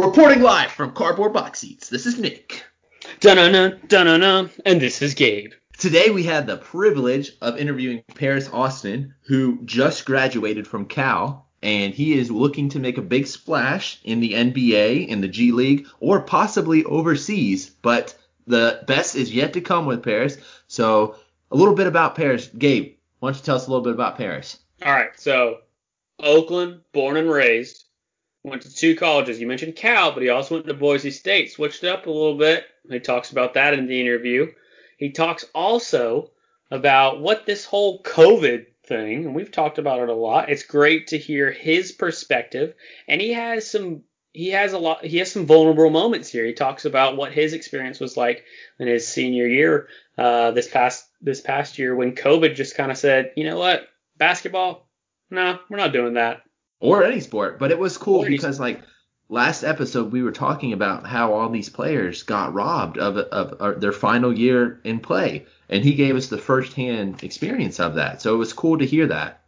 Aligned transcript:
Reporting 0.00 0.40
live 0.40 0.72
from 0.72 0.92
Cardboard 0.92 1.34
Box 1.34 1.58
Seats, 1.58 1.90
this 1.90 2.06
is 2.06 2.18
Nick. 2.18 2.64
Dun-dun-dun, 3.20 3.80
dun-dun-dun, 3.86 4.50
and 4.64 4.80
this 4.80 5.02
is 5.02 5.12
Gabe. 5.12 5.52
Today 5.76 6.08
we 6.08 6.22
had 6.22 6.46
the 6.46 6.56
privilege 6.56 7.32
of 7.42 7.58
interviewing 7.58 8.02
Paris 8.14 8.48
Austin, 8.50 9.14
who 9.20 9.62
just 9.66 10.06
graduated 10.06 10.66
from 10.66 10.86
Cal, 10.86 11.46
and 11.62 11.92
he 11.92 12.18
is 12.18 12.30
looking 12.30 12.70
to 12.70 12.78
make 12.78 12.96
a 12.96 13.02
big 13.02 13.26
splash 13.26 14.00
in 14.02 14.20
the 14.20 14.32
NBA, 14.32 15.06
in 15.06 15.20
the 15.20 15.28
G 15.28 15.52
League, 15.52 15.86
or 16.00 16.22
possibly 16.22 16.82
overseas. 16.84 17.68
But 17.68 18.16
the 18.46 18.82
best 18.86 19.16
is 19.16 19.34
yet 19.34 19.52
to 19.52 19.60
come 19.60 19.84
with 19.84 20.02
Paris. 20.02 20.38
So 20.66 21.16
a 21.50 21.56
little 21.56 21.74
bit 21.74 21.86
about 21.86 22.14
Paris. 22.14 22.48
Gabe, 22.58 22.94
why 23.18 23.28
don't 23.28 23.36
you 23.36 23.44
tell 23.44 23.56
us 23.56 23.66
a 23.66 23.70
little 23.70 23.84
bit 23.84 23.92
about 23.94 24.16
Paris? 24.16 24.58
All 24.82 24.92
right, 24.92 25.10
so 25.20 25.58
Oakland, 26.18 26.80
born 26.92 27.18
and 27.18 27.30
raised, 27.30 27.84
went 28.42 28.62
to 28.62 28.74
two 28.74 28.96
colleges. 28.96 29.40
You 29.40 29.46
mentioned 29.46 29.76
Cal, 29.76 30.12
but 30.12 30.22
he 30.22 30.28
also 30.30 30.56
went 30.56 30.66
to 30.66 30.74
Boise 30.74 31.10
State. 31.10 31.52
Switched 31.52 31.84
it 31.84 31.88
up 31.88 32.06
a 32.06 32.10
little 32.10 32.36
bit. 32.36 32.64
He 32.88 33.00
talks 33.00 33.30
about 33.30 33.54
that 33.54 33.74
in 33.74 33.86
the 33.86 34.00
interview. 34.00 34.52
He 34.96 35.10
talks 35.10 35.44
also 35.54 36.30
about 36.70 37.20
what 37.20 37.46
this 37.46 37.64
whole 37.64 38.02
COVID 38.02 38.66
thing, 38.86 39.24
and 39.24 39.34
we've 39.34 39.50
talked 39.50 39.78
about 39.78 40.00
it 40.00 40.08
a 40.08 40.14
lot. 40.14 40.50
It's 40.50 40.62
great 40.62 41.08
to 41.08 41.18
hear 41.18 41.50
his 41.50 41.92
perspective, 41.92 42.74
and 43.08 43.20
he 43.20 43.32
has 43.32 43.70
some 43.70 44.02
he 44.32 44.50
has 44.50 44.72
a 44.72 44.78
lot 44.78 45.04
he 45.04 45.18
has 45.18 45.32
some 45.32 45.46
vulnerable 45.46 45.90
moments 45.90 46.28
here. 46.30 46.46
He 46.46 46.52
talks 46.52 46.84
about 46.84 47.16
what 47.16 47.32
his 47.32 47.52
experience 47.52 47.98
was 47.98 48.16
like 48.16 48.44
in 48.78 48.86
his 48.86 49.06
senior 49.06 49.46
year 49.46 49.88
uh, 50.18 50.52
this 50.52 50.68
past 50.68 51.06
this 51.20 51.40
past 51.40 51.78
year 51.78 51.94
when 51.94 52.14
COVID 52.14 52.54
just 52.54 52.76
kind 52.76 52.90
of 52.90 52.98
said, 52.98 53.32
you 53.36 53.44
know 53.44 53.58
what, 53.58 53.88
basketball, 54.16 54.88
no, 55.30 55.58
we're 55.68 55.76
not 55.76 55.92
doing 55.92 56.14
that. 56.14 56.42
Or 56.80 57.04
any 57.04 57.20
sport, 57.20 57.58
but 57.58 57.70
it 57.70 57.78
was 57.78 57.98
cool 57.98 58.24
because 58.24 58.58
like 58.58 58.80
last 59.28 59.62
episode 59.62 60.12
we 60.12 60.22
were 60.22 60.32
talking 60.32 60.72
about 60.72 61.06
how 61.06 61.32
all 61.32 61.50
these 61.50 61.68
players 61.68 62.22
got 62.22 62.54
robbed 62.54 62.98
of, 62.98 63.16
of, 63.16 63.52
of 63.60 63.80
their 63.80 63.92
final 63.92 64.36
year 64.36 64.80
in 64.82 64.98
play, 64.98 65.46
and 65.68 65.84
he 65.84 65.94
gave 65.94 66.16
us 66.16 66.28
the 66.28 66.38
firsthand 66.38 67.22
experience 67.22 67.80
of 67.80 67.94
that. 67.94 68.22
So 68.22 68.34
it 68.34 68.38
was 68.38 68.52
cool 68.54 68.78
to 68.78 68.86
hear 68.86 69.06
that. 69.08 69.42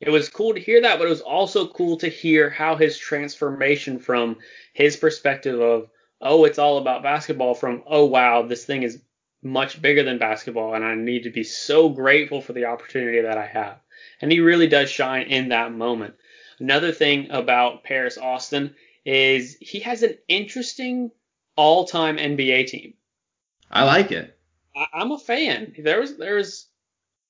It 0.00 0.10
was 0.10 0.28
cool 0.28 0.54
to 0.54 0.60
hear 0.60 0.82
that, 0.82 0.98
but 0.98 1.06
it 1.06 1.10
was 1.10 1.20
also 1.20 1.68
cool 1.68 1.96
to 1.98 2.08
hear 2.08 2.50
how 2.50 2.76
his 2.76 2.98
transformation 2.98 3.98
from 3.98 4.36
his 4.72 4.96
perspective 4.96 5.60
of, 5.60 5.88
oh, 6.20 6.44
it's 6.44 6.58
all 6.58 6.78
about 6.78 7.02
basketball, 7.02 7.54
from, 7.54 7.82
oh, 7.86 8.04
wow, 8.04 8.42
this 8.42 8.64
thing 8.64 8.82
is 8.82 9.00
much 9.42 9.80
bigger 9.80 10.02
than 10.02 10.18
basketball, 10.18 10.74
and 10.74 10.84
I 10.84 10.94
need 10.94 11.22
to 11.22 11.30
be 11.30 11.44
so 11.44 11.88
grateful 11.88 12.40
for 12.40 12.52
the 12.52 12.64
opportunity 12.64 13.20
that 13.20 13.38
I 13.38 13.46
have. 13.46 13.78
And 14.20 14.32
he 14.32 14.40
really 14.40 14.66
does 14.66 14.90
shine 14.90 15.26
in 15.26 15.50
that 15.50 15.72
moment. 15.72 16.14
Another 16.60 16.92
thing 16.92 17.30
about 17.30 17.84
Paris 17.84 18.18
Austin 18.18 18.74
is 19.04 19.56
he 19.60 19.80
has 19.80 20.02
an 20.02 20.16
interesting 20.28 21.10
all 21.56 21.84
time 21.84 22.16
NBA 22.16 22.66
team. 22.66 22.94
I 23.70 23.84
like 23.84 24.12
it. 24.12 24.38
I, 24.76 24.86
I'm 24.92 25.12
a 25.12 25.18
fan. 25.18 25.74
There's 25.78 26.16
there's 26.16 26.66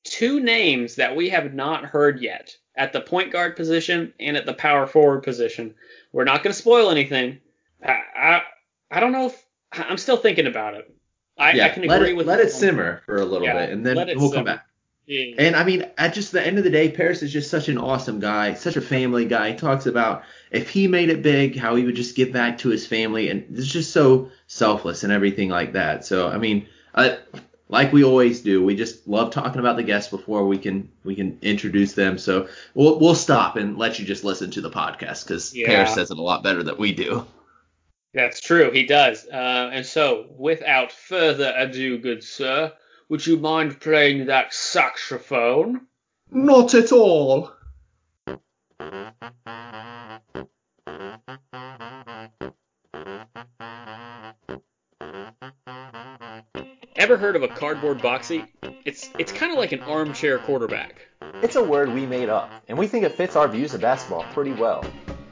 two 0.04 0.40
names 0.40 0.96
that 0.96 1.16
we 1.16 1.30
have 1.30 1.54
not 1.54 1.84
heard 1.84 2.20
yet 2.20 2.56
at 2.76 2.92
the 2.92 3.00
point 3.00 3.32
guard 3.32 3.56
position 3.56 4.12
and 4.20 4.36
at 4.36 4.46
the 4.46 4.54
power 4.54 4.86
forward 4.86 5.22
position. 5.22 5.74
We're 6.12 6.24
not 6.24 6.42
going 6.42 6.52
to 6.52 6.58
spoil 6.58 6.90
anything. 6.90 7.40
I, 7.84 8.00
I 8.16 8.42
I 8.90 9.00
don't 9.00 9.12
know 9.12 9.26
if 9.26 9.44
I'm 9.72 9.98
still 9.98 10.16
thinking 10.16 10.46
about 10.46 10.74
it. 10.74 10.90
I, 11.36 11.52
yeah, 11.52 11.66
I 11.66 11.68
can 11.70 11.84
let 11.84 12.00
agree 12.00 12.10
it, 12.10 12.16
with 12.16 12.26
let 12.26 12.40
it 12.40 12.52
simmer 12.52 13.02
for 13.06 13.16
a 13.16 13.24
little 13.24 13.46
Yeah, 13.46 13.66
bit, 13.66 13.70
and 13.70 13.84
then 13.84 13.96
we'll 14.16 14.30
come 14.30 14.44
back. 14.44 14.66
Yeah. 15.06 15.34
And 15.38 15.54
I 15.54 15.64
mean, 15.64 15.86
at 15.98 16.14
just 16.14 16.32
the 16.32 16.44
end 16.44 16.56
of 16.56 16.64
the 16.64 16.70
day, 16.70 16.90
Paris 16.90 17.22
is 17.22 17.32
just 17.32 17.50
such 17.50 17.68
an 17.68 17.76
awesome 17.76 18.20
guy, 18.20 18.54
such 18.54 18.76
a 18.76 18.80
family 18.80 19.26
guy. 19.26 19.50
He 19.50 19.56
talks 19.56 19.86
about 19.86 20.22
if 20.50 20.70
he 20.70 20.88
made 20.88 21.10
it 21.10 21.22
big, 21.22 21.56
how 21.56 21.74
he 21.74 21.84
would 21.84 21.96
just 21.96 22.16
give 22.16 22.32
back 22.32 22.58
to 22.58 22.70
his 22.70 22.86
family, 22.86 23.28
and 23.28 23.44
it's 23.56 23.66
just 23.66 23.92
so 23.92 24.30
selfless 24.46 25.04
and 25.04 25.12
everything 25.12 25.50
like 25.50 25.72
that. 25.74 26.06
So 26.06 26.28
I 26.28 26.38
mean, 26.38 26.66
uh, 26.94 27.16
like 27.68 27.92
we 27.92 28.04
always 28.04 28.40
do, 28.40 28.64
we 28.64 28.76
just 28.76 29.06
love 29.06 29.30
talking 29.30 29.60
about 29.60 29.76
the 29.76 29.82
guests 29.82 30.10
before 30.10 30.46
we 30.46 30.56
can 30.56 30.90
we 31.04 31.14
can 31.14 31.38
introduce 31.42 31.92
them. 31.92 32.16
So 32.16 32.48
we'll 32.74 32.98
we'll 32.98 33.14
stop 33.14 33.56
and 33.56 33.76
let 33.76 33.98
you 33.98 34.06
just 34.06 34.24
listen 34.24 34.50
to 34.52 34.60
the 34.60 34.70
podcast 34.70 35.26
because 35.26 35.54
Yeah. 35.54 35.66
Paris 35.66 35.94
says 35.94 36.10
it 36.10 36.18
a 36.18 36.22
lot 36.22 36.42
better 36.42 36.62
than 36.62 36.78
we 36.78 36.92
do. 36.92 37.26
That's 38.14 38.40
true, 38.40 38.70
he 38.70 38.86
does. 38.86 39.26
Uh, 39.26 39.70
and 39.72 39.84
so, 39.84 40.26
without 40.38 40.92
further 40.92 41.52
ado, 41.56 41.98
good 41.98 42.22
sir, 42.22 42.72
would 43.08 43.26
you 43.26 43.36
mind 43.36 43.80
playing 43.80 44.26
that 44.26 44.52
saxophone? 44.52 45.86
Not 46.30 46.74
at 46.74 46.92
all. 46.92 47.52
Ever 56.96 57.18
heard 57.18 57.36
of 57.36 57.42
a 57.42 57.48
cardboard 57.48 57.98
boxy? 57.98 58.48
It's 58.84 59.10
it's 59.18 59.32
kind 59.32 59.52
of 59.52 59.58
like 59.58 59.72
an 59.72 59.80
armchair 59.80 60.38
quarterback. 60.38 61.06
It's 61.42 61.56
a 61.56 61.62
word 61.62 61.92
we 61.92 62.06
made 62.06 62.30
up, 62.30 62.50
and 62.68 62.78
we 62.78 62.86
think 62.86 63.04
it 63.04 63.12
fits 63.12 63.36
our 63.36 63.48
views 63.48 63.74
of 63.74 63.82
basketball 63.82 64.24
pretty 64.32 64.52
well. 64.52 64.84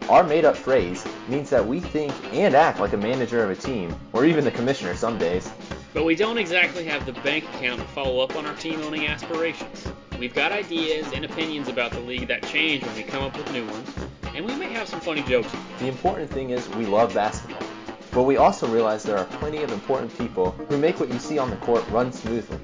Our 0.09 0.25
made 0.25 0.45
up 0.45 0.57
phrase 0.57 1.05
means 1.29 1.49
that 1.51 1.67
we 1.67 1.81
think 1.81 2.13
and 2.35 2.55
act 2.55 2.81
like 2.81 2.93
a 2.93 2.97
manager 2.99 3.43
of 3.43 3.51
a 3.51 3.57
team, 3.57 3.95
or 4.13 4.27
even 4.27 4.45
the 4.45 4.51
commissioner 4.51 4.95
some 4.95 5.17
days. 5.17 5.51
But 5.95 6.05
we 6.05 6.15
don't 6.15 6.39
exactly 6.39 6.85
have 6.85 7.05
the 7.05 7.13
bank 7.13 7.45
account 7.55 7.81
to 7.81 7.87
follow 7.89 8.21
up 8.21 8.35
on 8.35 8.47
our 8.47 8.55
team 8.57 8.81
owning 8.81 9.07
aspirations. 9.07 9.87
We've 10.19 10.35
got 10.35 10.51
ideas 10.51 11.07
and 11.13 11.25
opinions 11.25 11.69
about 11.69 11.93
the 11.93 12.01
league 12.01 12.29
that 12.29 12.43
change 12.45 12.83
when 12.83 12.97
we 12.97 13.03
come 13.03 13.23
up 13.23 13.37
with 13.37 13.53
new 13.53 13.67
ones, 13.67 13.91
and 14.35 14.47
we 14.47 14.55
may 14.55 14.73
have 14.73 14.89
some 14.89 15.01
funny 15.01 15.23
jokes. 15.23 15.53
The 15.81 15.89
important 15.89 16.31
thing 16.31 16.51
is 16.51 16.67
we 16.71 16.87
love 16.87 17.13
basketball. 17.13 17.63
But 18.11 18.23
we 18.23 18.39
also 18.39 18.67
realize 18.67 19.03
there 19.03 19.19
are 19.19 19.25
plenty 19.25 19.63
of 19.63 19.71
important 19.71 20.17
people 20.17 20.53
who 20.69 20.79
make 20.79 20.99
what 20.99 21.13
you 21.13 21.19
see 21.19 21.39
on 21.39 21.51
the 21.51 21.57
court 21.57 21.87
run 21.91 22.11
smoothly. 22.11 22.59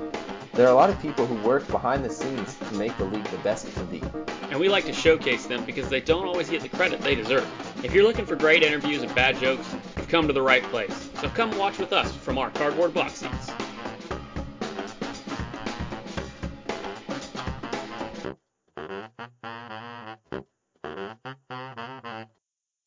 There 0.55 0.67
are 0.67 0.73
a 0.73 0.75
lot 0.75 0.89
of 0.89 1.01
people 1.01 1.27
who 1.27 1.35
work 1.47 1.69
behind 1.69 2.05
the 2.05 2.11
scenes 2.11 2.57
to 2.57 2.75
make 2.75 2.97
the 2.97 3.05
league 3.05 3.25
the 3.25 3.39
best 3.39 3.69
it 3.69 3.75
can 3.75 3.87
be. 3.87 4.03
And 4.51 4.59
we 4.59 4.69
like 4.69 4.87
to 4.87 4.93
showcase 4.93 5.47
them 5.47 5.65
because 5.65 5.89
they 5.89 6.01
don't 6.01 6.27
always 6.27 6.49
get 6.49 6.63
the 6.63 6.69
credit 6.69 7.01
they 7.01 7.15
deserve. 7.15 7.47
If 7.85 7.93
you're 7.95 8.05
looking 8.05 8.27
for 8.27 8.37
great 8.37 8.63
interviews 8.63 9.03
and 9.03 9.15
bad 9.15 9.39
jokes, 9.39 9.67
you've 10.09 10.13
come 10.13 10.27
to 10.27 10.33
the 10.33 10.41
right 10.41 10.63
place. 10.65 11.11
So 11.21 11.29
come 11.29 11.57
watch 11.59 11.79
with 11.79 11.93
us 11.93 12.11
from 12.15 12.39
our 12.39 12.51
cardboard 12.51 12.95
box 12.95 13.15
seats. 13.15 13.51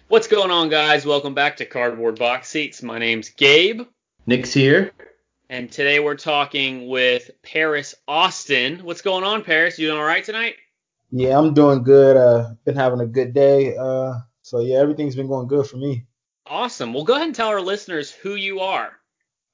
What's 0.08 0.28
going 0.28 0.50
on, 0.52 0.70
guys? 0.70 1.06
Welcome 1.06 1.36
back 1.36 1.58
to 1.58 1.66
Cardboard 1.66 2.18
Box 2.18 2.50
Seats. 2.50 2.82
My 2.82 2.98
name's 2.98 3.30
Gabe, 3.30 3.82
Nick's 4.26 4.54
here. 4.54 4.92
and 5.50 5.72
today 5.72 6.00
we're 6.00 6.16
talking 6.16 6.90
with 6.90 7.30
Paris 7.44 7.96
Austin. 8.08 8.80
What's 8.80 9.02
going 9.02 9.24
on, 9.24 9.44
Paris? 9.44 9.78
You 9.80 9.88
doing 9.88 10.00
all 10.00 10.06
right 10.06 10.24
tonight? 10.24 10.56
Yeah, 11.12 11.38
I'm 11.38 11.54
doing 11.54 11.84
good. 11.84 12.18
Uh, 12.18 12.56
been 12.66 12.76
having 12.76 13.00
a 13.00 13.06
good 13.06 13.34
day. 13.34 13.78
Uh, 13.78 14.16
so 14.42 14.60
yeah, 14.60 14.78
everything's 14.80 15.16
been 15.16 15.28
going 15.28 15.48
good 15.48 15.68
for 15.68 15.78
me. 15.78 16.06
Awesome. 16.48 16.94
Well, 16.94 17.04
go 17.04 17.14
ahead 17.14 17.28
and 17.28 17.36
tell 17.36 17.50
our 17.50 17.62
listeners 17.62 18.12
who 18.12 18.36
you 18.36 18.60
are. 18.60 18.92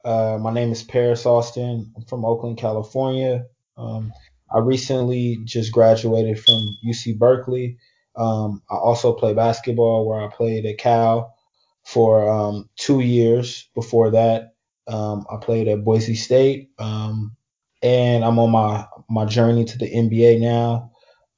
Uh, 0.06 0.38
my 0.40 0.53
name 0.53 0.72
is 0.72 0.84
Paris 0.84 1.25
Austin. 1.25 1.92
I'm 1.96 2.06
from 2.06 2.24
Oakland, 2.24 2.58
California. 2.58 3.46
Um, 3.75 4.14
I 4.53 4.59
recently 4.59 5.40
just 5.44 5.72
graduated 5.72 6.40
from 6.40 6.78
UC 6.86 7.18
Berkeley. 7.18 7.78
Um, 8.16 8.62
I 8.70 8.76
also 8.76 9.14
play 9.14 9.34
basketball 9.34 10.08
where 10.08 10.22
I 10.22 10.30
played 10.30 10.66
at 10.66 10.78
Cal 10.78 11.36
for 11.84 12.28
um, 12.28 12.70
two 12.78 13.02
years. 13.02 13.70
Before 13.76 14.12
that, 14.12 14.53
um, 14.88 15.26
I 15.30 15.38
played 15.38 15.68
at 15.68 15.84
Boise 15.84 16.16
State. 16.16 16.70
Um, 16.80 17.36
and 17.84 18.24
I'm 18.24 18.40
on 18.40 18.52
my, 18.52 18.86
my 19.09 19.26
journey 19.26 19.66
to 19.66 19.78
the 19.78 19.92
NBA 19.92 20.40
now, 20.40 20.92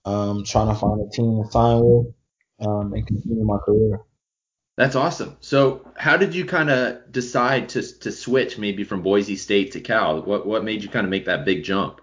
um, 0.06 0.44
trying 0.46 0.68
to 0.68 0.76
find 0.76 1.02
a 1.02 1.10
team 1.12 1.44
to 1.44 1.52
sign 1.52 1.80
with 1.82 2.14
and 2.60 3.08
continue 3.08 3.44
my 3.44 3.58
career. 3.66 4.00
That's 4.80 4.96
awesome. 4.96 5.36
So, 5.42 5.92
how 5.98 6.16
did 6.16 6.34
you 6.34 6.46
kind 6.46 6.70
of 6.70 7.12
decide 7.12 7.68
to 7.70 7.82
to 8.00 8.14
switch 8.14 8.58
maybe 8.58 8.86
from 8.86 9.02
Boise 9.02 9.36
State 9.36 9.74
to 9.74 9.82
Cal? 9.82 10.22
What 10.22 10.48
what 10.48 10.64
made 10.64 10.82
you 10.84 10.88
kind 10.88 11.06
of 11.06 11.12
make 11.12 11.26
that 11.26 11.44
big 11.44 11.66
jump? 11.66 12.00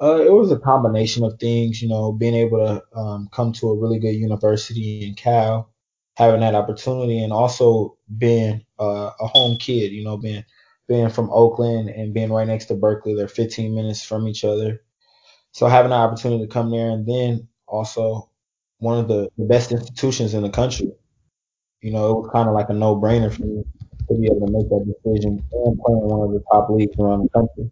Uh, 0.00 0.22
it 0.22 0.32
was 0.32 0.50
a 0.50 0.58
combination 0.58 1.22
of 1.22 1.38
things, 1.38 1.82
you 1.82 1.88
know, 1.90 2.12
being 2.12 2.32
able 2.32 2.60
to 2.60 2.98
um, 2.98 3.28
come 3.30 3.52
to 3.52 3.68
a 3.68 3.78
really 3.78 3.98
good 3.98 4.14
university 4.14 5.06
in 5.06 5.16
Cal, 5.16 5.70
having 6.16 6.40
that 6.40 6.54
opportunity, 6.54 7.22
and 7.22 7.30
also 7.30 7.98
being 8.16 8.64
uh, 8.80 9.10
a 9.20 9.26
home 9.26 9.58
kid, 9.58 9.92
you 9.92 10.02
know, 10.02 10.16
being 10.16 10.46
being 10.88 11.10
from 11.10 11.28
Oakland 11.30 11.90
and 11.90 12.14
being 12.14 12.32
right 12.32 12.46
next 12.46 12.66
to 12.66 12.74
Berkeley, 12.74 13.16
they're 13.16 13.28
15 13.28 13.74
minutes 13.74 14.02
from 14.02 14.26
each 14.28 14.44
other. 14.44 14.80
So 15.52 15.66
having 15.66 15.90
the 15.90 15.96
opportunity 15.96 16.46
to 16.46 16.50
come 16.50 16.70
there, 16.70 16.88
and 16.88 17.06
then 17.06 17.48
also 17.66 18.30
one 18.78 18.98
of 18.98 19.08
the, 19.08 19.28
the 19.36 19.44
best 19.44 19.72
institutions 19.72 20.32
in 20.32 20.42
the 20.42 20.48
country, 20.48 20.90
you 21.80 21.92
know, 21.92 22.10
it 22.10 22.22
was 22.22 22.30
kind 22.32 22.48
of 22.48 22.54
like 22.54 22.68
a 22.68 22.74
no-brainer 22.74 23.32
for 23.32 23.42
me 23.42 23.64
to 24.08 24.14
be 24.14 24.26
able 24.26 24.46
to 24.46 24.52
make 24.52 24.68
that 24.68 24.84
decision 24.84 25.44
and 25.52 25.80
playing 25.80 26.02
in 26.02 26.08
one 26.08 26.28
of 26.28 26.32
the 26.32 26.42
top 26.50 26.70
leagues 26.70 26.98
around 26.98 27.22
the 27.22 27.28
country. 27.28 27.70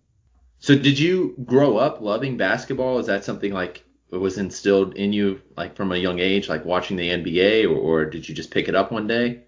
So, 0.58 0.76
did 0.76 0.98
you 0.98 1.34
grow 1.44 1.76
up 1.76 2.00
loving 2.00 2.36
basketball? 2.36 2.98
Is 2.98 3.06
that 3.06 3.24
something 3.24 3.52
like 3.52 3.84
was 4.10 4.38
instilled 4.38 4.94
in 4.94 5.12
you 5.12 5.40
like 5.56 5.76
from 5.76 5.92
a 5.92 5.96
young 5.96 6.18
age, 6.18 6.48
like 6.48 6.64
watching 6.64 6.96
the 6.96 7.10
NBA, 7.10 7.64
or, 7.64 7.76
or 7.76 8.04
did 8.04 8.28
you 8.28 8.34
just 8.34 8.50
pick 8.50 8.68
it 8.68 8.74
up 8.74 8.92
one 8.92 9.06
day? 9.06 9.42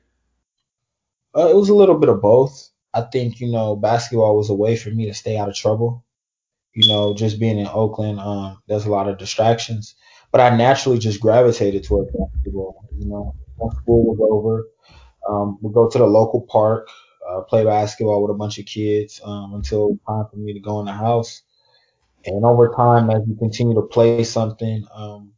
Uh, 1.37 1.49
it 1.49 1.57
was 1.57 1.69
a 1.69 1.75
little 1.75 1.99
bit 1.99 2.09
of 2.09 2.21
both. 2.21 2.71
I 2.95 3.03
think 3.03 3.41
you 3.41 3.51
know 3.51 3.77
basketball 3.77 4.37
was 4.37 4.51
a 4.51 4.55
way 4.55 4.77
for 4.77 4.91
me 4.91 5.07
to 5.07 5.15
stay 5.15 5.37
out 5.37 5.49
of 5.49 5.55
trouble. 5.55 6.05
You 6.75 6.89
know, 6.89 7.15
just 7.15 7.41
being 7.41 7.59
in 7.59 7.67
Oakland, 7.67 8.21
um, 8.21 8.63
there's 8.69 8.87
a 8.87 8.91
lot 8.91 9.09
of 9.09 9.19
distractions, 9.19 9.95
but 10.31 10.41
I 10.41 10.55
naturally 10.57 10.99
just 10.99 11.21
gravitated 11.21 11.85
toward 11.85 12.09
basketball. 12.13 12.89
You 12.99 13.07
know, 13.09 13.35
once 13.57 13.77
school 13.79 14.05
was 14.05 14.19
over, 14.21 14.69
um, 15.29 15.59
we'd 15.63 15.75
go 15.75 15.89
to 15.89 15.99
the 15.99 16.07
local 16.07 16.43
park, 16.43 16.89
uh, 17.29 17.43
play 17.43 17.65
basketball 17.65 18.23
with 18.23 18.31
a 18.35 18.39
bunch 18.39 18.59
of 18.59 18.67
kids 18.67 19.21
um, 19.25 19.55
until 19.55 19.99
time 20.07 20.27
for 20.31 20.37
me 20.37 20.53
to 20.55 20.61
go 20.61 20.81
in 20.81 20.87
the 20.87 20.93
house. 20.93 21.43
And 22.27 22.45
over 22.45 22.73
time, 22.77 23.11
as 23.11 23.23
you 23.27 23.37
continue 23.37 23.75
to 23.75 23.83
play 23.83 24.25
something, 24.25 24.85
um, 24.95 25.33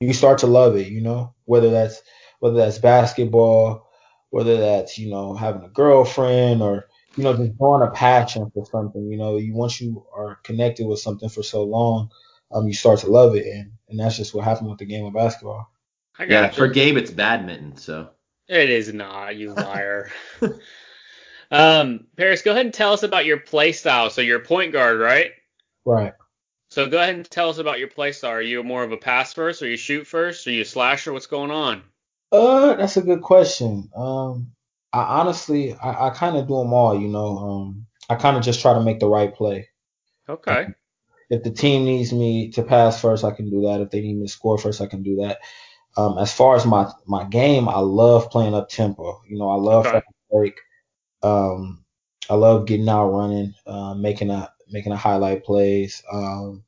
you 0.00 0.12
start 0.12 0.38
to 0.38 0.46
love 0.46 0.76
it. 0.76 0.88
You 0.88 1.02
know, 1.02 1.34
whether 1.44 1.70
that's 1.70 2.02
whether 2.38 2.56
that's 2.56 2.78
basketball, 2.78 3.88
whether 4.30 4.58
that's 4.58 4.98
you 4.98 5.10
know 5.10 5.34
having 5.34 5.62
a 5.62 5.68
girlfriend 5.68 6.62
or 6.62 6.88
you 7.16 7.24
know 7.24 7.36
just 7.36 7.56
growing 7.58 7.86
a 7.86 7.90
passion 7.90 8.50
for 8.54 8.64
something. 8.66 9.06
You 9.10 9.18
know, 9.18 9.36
you 9.36 9.54
once 9.54 9.80
you 9.80 10.06
are 10.14 10.36
connected 10.44 10.86
with 10.86 11.00
something 11.00 11.28
for 11.28 11.42
so 11.42 11.62
long, 11.62 12.10
um, 12.52 12.66
you 12.66 12.74
start 12.74 13.00
to 13.00 13.10
love 13.10 13.36
it, 13.36 13.46
and 13.46 13.72
and 13.90 13.98
that's 13.98 14.16
just 14.16 14.34
what 14.34 14.44
happened 14.44 14.70
with 14.70 14.78
the 14.78 14.86
game 14.86 15.04
of 15.06 15.14
basketball. 15.14 15.70
I 16.18 16.26
Yeah, 16.26 16.42
got 16.42 16.54
for. 16.54 16.68
Gabe 16.68 16.96
it's 16.96 17.10
badminton. 17.10 17.76
So 17.76 18.10
It 18.48 18.68
is 18.68 18.92
not, 18.92 19.36
you 19.36 19.54
liar. 19.54 20.10
um, 21.50 22.06
Paris, 22.16 22.42
go 22.42 22.52
ahead 22.52 22.66
and 22.66 22.74
tell 22.74 22.92
us 22.92 23.02
about 23.02 23.24
your 23.26 23.38
play 23.40 23.72
style. 23.72 24.10
So 24.10 24.20
you're 24.20 24.40
a 24.40 24.44
point 24.44 24.72
guard, 24.72 24.98
right? 24.98 25.32
Right. 25.84 26.14
So 26.70 26.88
go 26.88 26.96
ahead 26.96 27.16
and 27.16 27.30
tell 27.30 27.50
us 27.50 27.58
about 27.58 27.78
your 27.80 27.88
play 27.88 28.12
style. 28.12 28.30
Are 28.30 28.40
you 28.40 28.62
more 28.62 28.82
of 28.82 28.92
a 28.92 28.96
pass 28.96 29.34
first, 29.34 29.60
or 29.60 29.68
you 29.68 29.76
shoot 29.76 30.06
first, 30.06 30.46
or 30.46 30.52
you 30.52 30.62
a 30.62 30.64
slasher? 30.64 31.12
What's 31.12 31.26
going 31.26 31.50
on? 31.50 31.82
Uh, 32.32 32.74
that's 32.74 32.96
a 32.96 33.02
good 33.02 33.22
question. 33.22 33.90
Um, 33.96 34.52
I 34.92 35.20
honestly, 35.20 35.74
I, 35.74 36.08
I 36.08 36.10
kind 36.10 36.36
of 36.36 36.46
do 36.48 36.56
them 36.58 36.72
all. 36.72 36.98
You 37.00 37.08
know, 37.08 37.38
um, 37.38 37.86
I 38.08 38.14
kind 38.16 38.36
of 38.36 38.42
just 38.42 38.60
try 38.60 38.74
to 38.74 38.80
make 38.80 39.00
the 39.00 39.08
right 39.08 39.34
play. 39.34 39.68
Okay. 40.28 40.70
If 41.30 41.44
the 41.44 41.50
team 41.50 41.84
needs 41.84 42.12
me 42.12 42.50
to 42.52 42.62
pass 42.62 43.00
first, 43.00 43.24
I 43.24 43.32
can 43.32 43.50
do 43.50 43.62
that. 43.62 43.80
If 43.80 43.90
they 43.90 44.00
need 44.02 44.16
me 44.18 44.26
to 44.26 44.32
score 44.32 44.58
first, 44.58 44.80
I 44.82 44.86
can 44.86 45.02
do 45.02 45.16
that. 45.18 45.40
Um, 45.96 46.18
as 46.18 46.32
far 46.32 46.56
as 46.56 46.66
my 46.66 46.90
my 47.06 47.24
game, 47.24 47.68
I 47.68 47.80
love 47.80 48.30
playing 48.30 48.54
up 48.54 48.68
tempo. 48.68 49.22
You 49.28 49.38
know, 49.38 49.50
I 49.50 49.56
love 49.56 49.86
Okay. 49.86 50.00
break. 50.30 50.54
Um, 51.22 51.84
I 52.30 52.34
love 52.34 52.66
getting 52.66 52.88
out 52.88 53.10
running, 53.10 53.54
uh, 53.66 53.94
making 53.94 54.30
a 54.30 54.52
making 54.70 54.92
a 54.92 54.96
highlight 54.96 55.44
plays. 55.44 56.02
Um, 56.12 56.64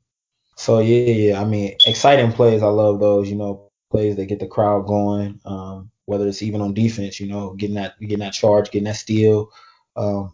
so 0.57 0.79
yeah, 0.79 0.99
yeah. 0.99 1.41
I 1.41 1.45
mean, 1.45 1.77
exciting 1.85 2.31
plays. 2.33 2.63
I 2.63 2.67
love 2.67 2.99
those. 2.99 3.29
You 3.29 3.35
know, 3.37 3.71
plays 3.91 4.15
that 4.17 4.25
get 4.27 4.39
the 4.39 4.47
crowd 4.47 4.87
going. 4.87 5.39
Um, 5.45 5.91
whether 6.05 6.27
it's 6.27 6.41
even 6.43 6.61
on 6.61 6.73
defense, 6.73 7.19
you 7.19 7.27
know, 7.27 7.53
getting 7.55 7.75
that 7.75 7.99
getting 7.99 8.19
that 8.19 8.33
charge, 8.33 8.71
getting 8.71 8.85
that 8.85 8.95
steal, 8.97 9.49
um, 9.95 10.33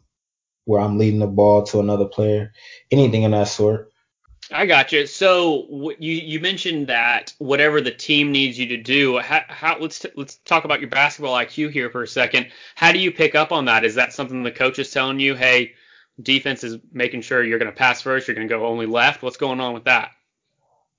where 0.66 0.82
I'm 0.82 0.98
leading 0.98 1.20
the 1.20 1.28
ball 1.28 1.64
to 1.68 1.80
another 1.80 2.06
player, 2.06 2.54
anything 2.92 3.24
in 3.24 3.32
that 3.32 3.48
sort. 3.50 3.89
I 4.52 4.66
got 4.66 4.92
you. 4.92 5.06
So 5.06 5.94
you 6.00 6.14
you 6.14 6.40
mentioned 6.40 6.88
that 6.88 7.34
whatever 7.38 7.82
the 7.82 7.92
team 7.92 8.32
needs 8.32 8.58
you 8.58 8.68
to 8.70 8.78
do, 8.78 9.20
how, 9.20 9.42
how 9.48 9.78
let's 9.80 10.00
t- 10.00 10.10
let's 10.16 10.38
talk 10.38 10.66
about 10.66 10.80
your 10.80 10.90
basketball 10.90 11.36
IQ 11.36 11.72
here 11.72 11.90
for 11.90 12.02
a 12.04 12.08
second. 12.08 12.48
How 12.76 12.92
do 12.92 13.00
you 13.00 13.12
pick 13.12 13.36
up 13.36 13.52
on 13.52 13.66
that? 13.66 13.86
Is 13.86 13.96
that 13.96 14.14
something 14.14 14.42
the 14.42 14.52
coach 14.52 14.80
is 14.80 14.92
telling 14.92 15.20
you? 15.20 15.36
Hey, 15.36 15.74
defense 16.22 16.64
is 16.64 16.78
making 16.92 17.22
sure 17.22 17.44
you're 17.44 17.60
going 17.60 17.72
to 17.72 17.78
pass 17.78 18.02
first. 18.02 18.28
You're 18.28 18.36
going 18.36 18.48
to 18.48 18.54
go 18.54 18.66
only 18.66 18.88
left. 18.88 19.22
What's 19.22 19.38
going 19.38 19.60
on 19.60 19.74
with 19.74 19.84
that? 19.86 20.12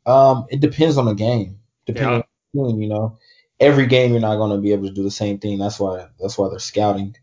Um, 0.06 0.46
it 0.50 0.60
depends 0.60 0.96
on 0.96 1.06
the 1.06 1.14
game. 1.14 1.58
Depending 1.86 2.10
Yeah. 2.54 2.62
on 2.62 2.68
the 2.68 2.72
team, 2.72 2.82
you 2.82 2.88
know, 2.88 3.18
every 3.58 3.86
game 3.86 4.12
you're 4.12 4.20
not 4.20 4.36
going 4.36 4.52
to 4.52 4.58
be 4.58 4.72
able 4.72 4.86
to 4.86 4.94
do 4.94 5.02
the 5.02 5.10
same 5.10 5.38
thing. 5.38 5.58
That's 5.58 5.80
why 5.80 6.06
that's 6.20 6.38
why 6.38 6.48
they're 6.48 6.58
scouting. 6.58 7.16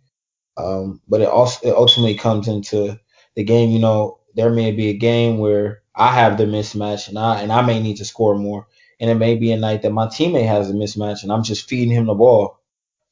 Um, 0.57 1.01
but 1.07 1.21
it 1.21 1.29
also 1.29 1.67
it 1.69 1.75
ultimately 1.75 2.15
comes 2.15 2.47
into 2.47 2.99
the 3.35 3.43
game. 3.43 3.69
You 3.69 3.79
know, 3.79 4.19
there 4.35 4.49
may 4.49 4.71
be 4.71 4.89
a 4.89 4.93
game 4.93 5.37
where 5.37 5.83
I 5.97 6.13
have 6.13 6.37
the 6.37 6.45
mismatch 6.45 7.09
and 7.09 7.17
I 7.17 7.41
and 7.41 7.51
I 7.51 7.63
may 7.63 7.81
need 7.81 7.97
to 7.97 8.05
score 8.05 8.37
more, 8.37 8.67
and 8.99 9.09
it 9.09 9.15
may 9.15 9.35
be 9.35 9.51
a 9.51 9.57
night 9.57 9.81
that 9.81 9.91
my 9.91 10.05
teammate 10.05 10.47
has 10.47 10.69
a 10.69 10.73
mismatch 10.73 11.23
and 11.23 11.31
I'm 11.31 11.43
just 11.43 11.67
feeding 11.67 11.91
him 11.91 12.05
the 12.05 12.13
ball. 12.13 12.59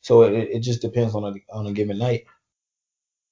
So 0.02 0.22
it, 0.22 0.50
it 0.52 0.60
just 0.60 0.82
depends 0.82 1.16
on 1.16 1.24
a 1.24 1.34
on 1.52 1.66
a 1.66 1.74
given 1.74 1.98
night. 1.98 2.26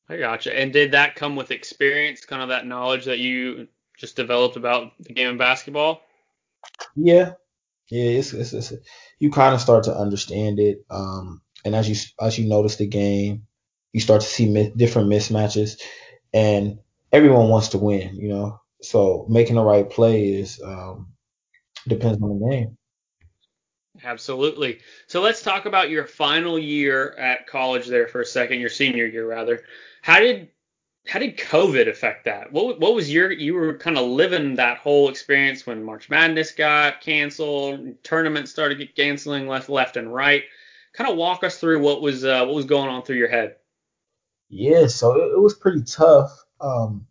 I 0.10 0.18
gotcha. 0.18 0.58
And 0.58 0.74
did 0.74 0.92
that 0.92 1.16
come 1.16 1.36
with 1.36 1.52
experience, 1.52 2.26
kind 2.26 2.42
of 2.42 2.50
that 2.50 2.66
knowledge 2.66 3.06
that 3.06 3.20
you 3.20 3.68
just 3.98 4.16
developed 4.16 4.58
about 4.58 4.92
the 5.00 5.14
game 5.14 5.30
of 5.30 5.38
basketball? 5.38 6.02
Yeah, 6.96 7.34
yeah. 7.90 8.20
It's, 8.20 8.34
it's, 8.34 8.54
it's 8.54 8.74
you 9.20 9.32
kind 9.32 9.54
of 9.54 9.62
start 9.62 9.86
to 9.86 9.96
understand 9.96 10.60
it. 10.60 10.84
Um, 10.90 11.42
and 11.64 11.76
as 11.76 11.88
you 11.88 11.96
as 12.20 12.38
you 12.38 12.50
notice 12.50 12.76
the 12.78 12.88
game, 12.88 13.48
you 13.94 14.02
start 14.02 14.22
to 14.22 14.28
see 14.28 14.50
mi- 14.50 14.74
different 14.76 15.10
mismatches, 15.10 15.80
and 16.34 16.80
everyone 17.12 17.50
wants 17.50 17.70
to 17.70 17.78
win. 17.78 18.16
You 18.16 18.30
know, 18.30 18.62
so 18.84 19.26
making 19.30 19.56
the 19.56 19.64
right 19.64 19.90
play 19.90 20.34
is 20.34 20.62
um, 20.64 21.08
depends 21.88 22.22
on 22.22 22.40
the 22.40 22.50
game. 22.50 22.78
Absolutely. 24.04 24.80
So 25.08 25.22
let's 25.22 25.42
talk 25.42 25.66
about 25.66 25.90
your 25.90 26.06
final 26.06 26.58
year 26.58 27.16
at 27.18 27.48
college 27.48 27.88
there 27.88 28.08
for 28.08 28.22
a 28.22 28.26
second, 28.26 28.60
your 28.60 28.70
senior 28.70 29.06
year 29.06 29.28
rather. 29.28 29.64
How 30.02 30.20
did 30.20 30.50
how 31.06 31.20
did 31.20 31.38
COVID 31.38 31.88
affect 31.88 32.26
that? 32.26 32.52
What 32.52 32.80
what 32.80 32.96
was 32.96 33.12
your 33.12 33.32
you 33.32 33.54
were 33.54 33.78
kind 33.78 33.98
of 33.98 34.08
living 34.08 34.56
that 34.56 34.78
whole 34.78 35.10
experience 35.10 35.66
when 35.66 35.84
March 35.84 36.10
Madness 36.10 36.52
got 36.52 37.02
canceled, 37.02 38.04
tournaments 38.04 38.52
started 38.52 38.80
get 38.80 38.96
canceling 38.96 39.48
left 39.48 39.70
left 39.70 39.98
and 39.98 40.14
right. 40.14 40.44
Kind 40.94 41.10
of 41.10 41.18
walk 41.18 41.44
us 41.44 41.60
through 41.60 41.82
what 41.82 42.02
was 42.02 42.26
uh, 42.26 42.46
what 42.46 42.56
was 42.56 42.66
going 42.66 42.90
on 42.90 43.04
through 43.04 43.18
your 43.18 43.30
head. 43.30 43.58
Yeah, 44.50 44.88
so 44.88 45.14
it, 45.14 45.34
it 45.34 45.40
was 45.40 45.56
pretty 45.56 45.84
tough. 45.84 46.32
Um, 46.62 47.08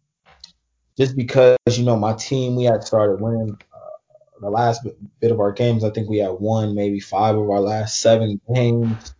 just 0.96 1.16
because 1.16 1.56
you 1.70 1.84
know 1.84 1.96
my 1.96 2.14
team, 2.14 2.56
we 2.56 2.64
had 2.64 2.84
started 2.84 3.20
winning 3.20 3.56
uh, 3.72 4.40
the 4.40 4.50
last 4.50 4.86
bit, 5.20 5.30
of 5.30 5.40
our 5.40 5.52
games. 5.52 5.84
I 5.84 5.90
think 5.90 6.08
we 6.08 6.18
had 6.18 6.32
won 6.32 6.74
maybe 6.74 7.00
five 7.00 7.36
of 7.36 7.48
our 7.48 7.60
last 7.60 8.00
seven 8.00 8.40
games. 8.54 9.14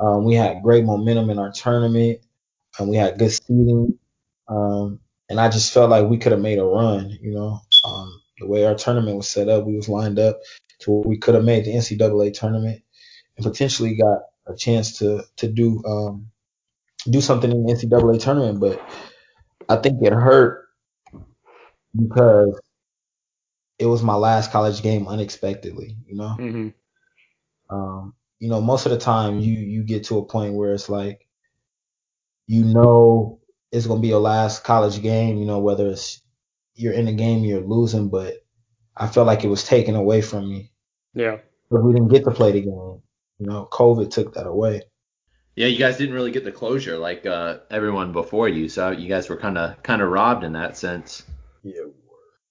Um, 0.00 0.24
we 0.24 0.34
had 0.34 0.62
great 0.62 0.84
momentum 0.84 1.30
in 1.30 1.38
our 1.38 1.50
tournament, 1.50 2.20
and 2.78 2.88
we 2.88 2.96
had 2.96 3.18
good 3.18 3.32
seeding. 3.32 3.98
Um, 4.48 5.00
and 5.28 5.40
I 5.40 5.48
just 5.48 5.72
felt 5.72 5.90
like 5.90 6.08
we 6.08 6.18
could 6.18 6.32
have 6.32 6.40
made 6.40 6.58
a 6.58 6.64
run. 6.64 7.16
You 7.20 7.32
know, 7.32 7.60
um, 7.84 8.20
the 8.38 8.46
way 8.46 8.64
our 8.64 8.74
tournament 8.74 9.16
was 9.16 9.28
set 9.28 9.48
up, 9.48 9.64
we 9.64 9.76
was 9.76 9.88
lined 9.88 10.18
up 10.18 10.38
to 10.80 10.90
where 10.90 11.08
we 11.08 11.18
could 11.18 11.34
have 11.34 11.44
made 11.44 11.64
the 11.64 11.72
NCAA 11.72 12.32
tournament 12.38 12.82
and 13.36 13.46
potentially 13.46 13.96
got 13.96 14.20
a 14.46 14.54
chance 14.54 14.98
to 14.98 15.22
to 15.36 15.48
do 15.48 15.82
um, 15.84 16.30
do 17.08 17.20
something 17.20 17.50
in 17.50 17.64
the 17.64 17.72
NCAA 17.72 18.20
tournament. 18.20 18.60
But 18.60 18.80
I 19.68 19.76
think 19.76 20.02
it 20.02 20.12
hurt 20.12 20.57
because 21.98 22.60
it 23.78 23.86
was 23.86 24.02
my 24.02 24.14
last 24.14 24.52
college 24.52 24.82
game 24.82 25.08
unexpectedly. 25.08 25.96
You 26.06 26.16
know. 26.16 26.36
Mm-hmm. 26.38 26.68
Um, 27.70 28.14
you 28.38 28.48
know, 28.48 28.60
most 28.60 28.86
of 28.86 28.92
the 28.92 28.98
time 28.98 29.40
you 29.40 29.54
you 29.54 29.82
get 29.82 30.04
to 30.04 30.18
a 30.18 30.24
point 30.24 30.54
where 30.54 30.72
it's 30.72 30.88
like 30.88 31.26
you 32.46 32.64
know 32.64 33.40
it's 33.72 33.86
gonna 33.86 34.00
be 34.00 34.08
your 34.08 34.20
last 34.20 34.64
college 34.64 35.02
game, 35.02 35.38
you 35.38 35.44
know, 35.44 35.58
whether 35.58 35.88
it's 35.88 36.22
you're 36.74 36.92
in 36.92 37.06
the 37.06 37.12
game 37.12 37.44
you're 37.44 37.60
losing, 37.60 38.08
but 38.08 38.34
I 38.96 39.08
felt 39.08 39.26
like 39.26 39.44
it 39.44 39.48
was 39.48 39.64
taken 39.64 39.94
away 39.94 40.22
from 40.22 40.48
me. 40.48 40.70
Yeah. 41.14 41.38
But 41.70 41.82
we 41.82 41.92
didn't 41.92 42.08
get 42.08 42.24
to 42.24 42.30
play 42.30 42.52
the 42.52 42.60
game. 42.62 43.02
You 43.38 43.46
know, 43.46 43.68
COVID 43.70 44.10
took 44.10 44.34
that 44.34 44.46
away. 44.46 44.82
yeah, 45.54 45.66
you 45.66 45.78
guys 45.78 45.98
didn't 45.98 46.14
really 46.14 46.30
get 46.30 46.44
the 46.44 46.52
closure 46.52 46.96
like 46.96 47.26
uh, 47.26 47.58
everyone 47.70 48.12
before 48.12 48.48
you. 48.48 48.68
So 48.68 48.90
you 48.90 49.08
guys 49.08 49.28
were 49.28 49.36
kind 49.36 49.58
of 49.58 49.82
kind 49.82 50.00
of 50.00 50.08
robbed 50.08 50.44
in 50.44 50.52
that 50.52 50.76
sense. 50.76 51.24
Yeah. 51.74 51.92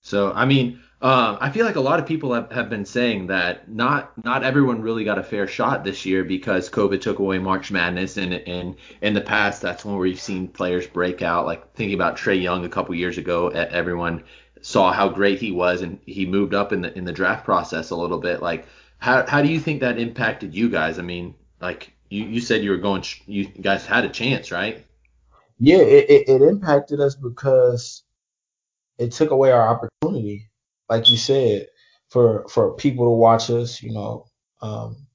So 0.01 0.31
I 0.31 0.45
mean, 0.45 0.81
uh, 1.01 1.38
I 1.39 1.51
feel 1.51 1.65
like 1.65 1.75
a 1.75 1.81
lot 1.81 2.00
of 2.00 2.07
people 2.07 2.33
have, 2.33 2.51
have 2.51 2.69
been 2.69 2.86
saying 2.86 3.27
that 3.27 3.69
not 3.69 4.24
not 4.24 4.43
everyone 4.43 4.81
really 4.81 5.03
got 5.03 5.19
a 5.19 5.24
fair 5.24 5.47
shot 5.47 5.83
this 5.83 6.05
year 6.05 6.24
because 6.24 6.69
COVID 6.69 7.01
took 7.01 7.19
away 7.19 7.38
March 7.38 7.71
Madness, 7.71 8.17
and 8.17 8.33
and 8.33 8.75
in 9.01 9.13
the 9.13 9.21
past 9.21 9.62
that's 9.62 9.86
when 9.86 9.97
we've 9.97 10.19
seen 10.19 10.47
players 10.47 10.88
break 10.88 11.21
out. 11.21 11.45
Like 11.45 11.74
thinking 11.75 11.95
about 11.95 12.17
Trae 12.17 12.41
Young 12.41 12.65
a 12.65 12.69
couple 12.69 12.95
years 12.95 13.17
ago, 13.17 13.50
everyone 13.50 14.24
saw 14.62 14.91
how 14.91 15.09
great 15.09 15.39
he 15.39 15.51
was, 15.51 15.81
and 15.81 16.00
he 16.05 16.25
moved 16.25 16.53
up 16.53 16.74
in 16.74 16.81
the 16.81 16.97
in 16.97 17.05
the 17.05 17.13
draft 17.13 17.45
process 17.45 17.91
a 17.91 17.95
little 17.95 18.19
bit. 18.19 18.41
Like 18.41 18.65
how 18.97 19.25
how 19.27 19.41
do 19.41 19.50
you 19.50 19.59
think 19.59 19.81
that 19.81 20.00
impacted 20.00 20.55
you 20.55 20.69
guys? 20.69 20.97
I 20.97 21.03
mean, 21.03 21.36
like 21.62 21.93
you 22.09 22.24
you 22.24 22.41
said 22.41 22.63
you 22.63 22.71
were 22.71 22.77
going, 22.77 23.03
you 23.25 23.45
guys 23.45 23.86
had 23.86 24.05
a 24.05 24.09
chance, 24.09 24.51
right? 24.51 24.83
Yeah, 25.59 25.79
it, 25.79 26.09
it, 26.09 26.29
it 26.29 26.41
impacted 26.41 27.00
us 27.00 27.15
because 27.15 28.03
it 28.97 29.11
took 29.11 29.31
away 29.31 29.51
our 29.51 29.67
opportunity. 29.67 30.49
Like 30.89 31.09
you 31.09 31.17
said, 31.17 31.67
for 32.09 32.47
for 32.49 32.75
people 32.75 33.05
to 33.05 33.11
watch 33.11 33.49
us, 33.49 33.81
you 33.81 33.93
know, 33.93 34.25
um, 34.61 35.07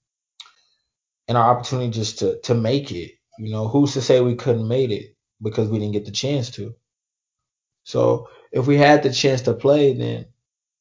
and 1.28 1.38
our 1.38 1.50
opportunity 1.54 1.90
just 1.90 2.18
to 2.20 2.40
to 2.42 2.54
make 2.54 2.92
it. 2.92 3.12
You 3.38 3.50
know, 3.52 3.68
who's 3.68 3.94
to 3.94 4.02
say 4.02 4.20
we 4.20 4.34
couldn't 4.34 4.68
made 4.68 4.92
it 4.92 5.16
because 5.42 5.68
we 5.68 5.78
didn't 5.78 5.94
get 5.94 6.04
the 6.04 6.12
chance 6.12 6.50
to? 6.52 6.74
So 7.84 8.28
if 8.52 8.66
we 8.66 8.76
had 8.76 9.02
the 9.02 9.12
chance 9.12 9.42
to 9.42 9.54
play, 9.54 9.94
then 9.94 10.26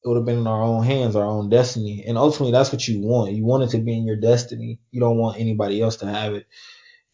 it 0.04 0.08
would 0.08 0.16
have 0.16 0.26
been 0.26 0.38
in 0.38 0.46
our 0.46 0.62
own 0.62 0.84
hands, 0.84 1.16
our 1.16 1.24
own 1.24 1.48
destiny. 1.48 2.04
And 2.06 2.18
ultimately, 2.18 2.52
that's 2.52 2.72
what 2.72 2.86
you 2.86 3.00
want. 3.00 3.32
You 3.32 3.44
want 3.44 3.64
it 3.64 3.70
to 3.70 3.78
be 3.78 3.96
in 3.96 4.04
your 4.04 4.16
destiny. 4.16 4.80
You 4.90 5.00
don't 5.00 5.18
want 5.18 5.40
anybody 5.40 5.80
else 5.80 5.96
to 5.96 6.06
have 6.06 6.34
it. 6.34 6.46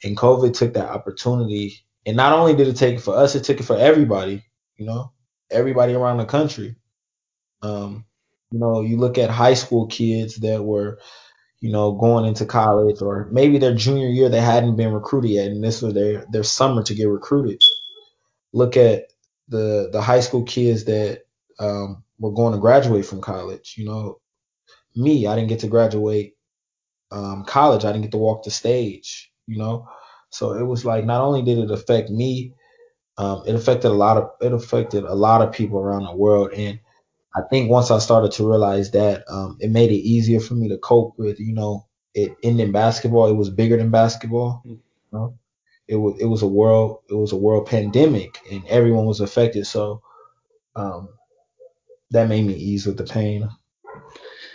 And 0.02 0.16
COVID 0.16 0.54
took 0.54 0.74
that 0.74 0.90
opportunity. 0.90 1.84
And 2.06 2.16
not 2.16 2.32
only 2.32 2.54
did 2.54 2.68
it 2.68 2.76
take 2.76 2.96
it 2.96 3.02
for 3.02 3.16
us, 3.16 3.34
it 3.34 3.44
took 3.44 3.60
it 3.60 3.64
for 3.64 3.76
everybody, 3.76 4.44
you 4.76 4.86
know, 4.86 5.12
everybody 5.50 5.94
around 5.94 6.18
the 6.18 6.24
country. 6.26 6.76
Um, 7.62 8.04
you 8.50 8.58
know, 8.58 8.80
you 8.80 8.96
look 8.96 9.18
at 9.18 9.30
high 9.30 9.54
school 9.54 9.86
kids 9.86 10.36
that 10.36 10.62
were, 10.64 10.98
you 11.60 11.72
know, 11.72 11.92
going 11.92 12.24
into 12.24 12.46
college 12.46 13.02
or 13.02 13.28
maybe 13.32 13.58
their 13.58 13.74
junior 13.74 14.08
year 14.08 14.28
they 14.28 14.40
hadn't 14.40 14.76
been 14.76 14.92
recruited 14.92 15.30
yet 15.30 15.48
and 15.48 15.62
this 15.62 15.82
was 15.82 15.94
their 15.94 16.24
their 16.30 16.44
summer 16.44 16.82
to 16.84 16.94
get 16.94 17.08
recruited. 17.08 17.62
Look 18.52 18.76
at 18.76 19.04
the 19.48 19.90
the 19.92 20.00
high 20.00 20.20
school 20.20 20.44
kids 20.44 20.84
that 20.84 21.22
um, 21.58 22.04
were 22.18 22.32
going 22.32 22.52
to 22.54 22.60
graduate 22.60 23.06
from 23.06 23.20
college. 23.20 23.74
You 23.76 23.86
know, 23.86 24.20
me, 24.96 25.26
I 25.26 25.34
didn't 25.34 25.48
get 25.48 25.60
to 25.60 25.68
graduate 25.68 26.34
um, 27.10 27.44
college. 27.44 27.84
I 27.84 27.88
didn't 27.92 28.02
get 28.02 28.12
to 28.12 28.18
walk 28.18 28.44
the 28.44 28.50
stage. 28.50 29.32
You 29.46 29.58
know, 29.58 29.88
so 30.30 30.52
it 30.52 30.64
was 30.64 30.84
like 30.84 31.04
not 31.04 31.22
only 31.22 31.42
did 31.42 31.58
it 31.58 31.70
affect 31.70 32.10
me, 32.10 32.54
um, 33.18 33.42
it 33.46 33.54
affected 33.54 33.90
a 33.90 33.94
lot 33.94 34.16
of 34.16 34.30
it 34.40 34.52
affected 34.52 35.04
a 35.04 35.14
lot 35.14 35.42
of 35.42 35.52
people 35.52 35.78
around 35.80 36.04
the 36.04 36.16
world. 36.16 36.52
And 36.54 36.80
I 37.36 37.42
think 37.50 37.70
once 37.70 37.90
I 37.90 37.98
started 37.98 38.32
to 38.32 38.48
realize 38.48 38.92
that, 38.92 39.24
um, 39.30 39.58
it 39.60 39.70
made 39.70 39.90
it 39.90 39.96
easier 39.96 40.40
for 40.40 40.54
me 40.54 40.68
to 40.68 40.78
cope 40.78 41.14
with, 41.18 41.40
you 41.40 41.54
know, 41.54 41.86
it 42.14 42.36
ending 42.42 42.72
basketball. 42.72 43.28
It 43.28 43.36
was 43.36 43.50
bigger 43.50 43.76
than 43.76 43.90
basketball. 43.90 44.62
You 44.64 44.80
know? 45.12 45.38
It 45.88 45.96
was 45.96 46.16
it 46.20 46.26
was 46.26 46.42
a 46.42 46.46
world 46.48 47.00
it 47.10 47.14
was 47.14 47.32
a 47.32 47.36
world 47.36 47.66
pandemic 47.66 48.38
and 48.50 48.64
everyone 48.68 49.06
was 49.06 49.20
affected. 49.20 49.66
So 49.66 50.02
um, 50.76 51.10
that 52.10 52.28
made 52.28 52.46
me 52.46 52.54
ease 52.54 52.86
with 52.86 52.98
the 52.98 53.04
pain. 53.04 53.48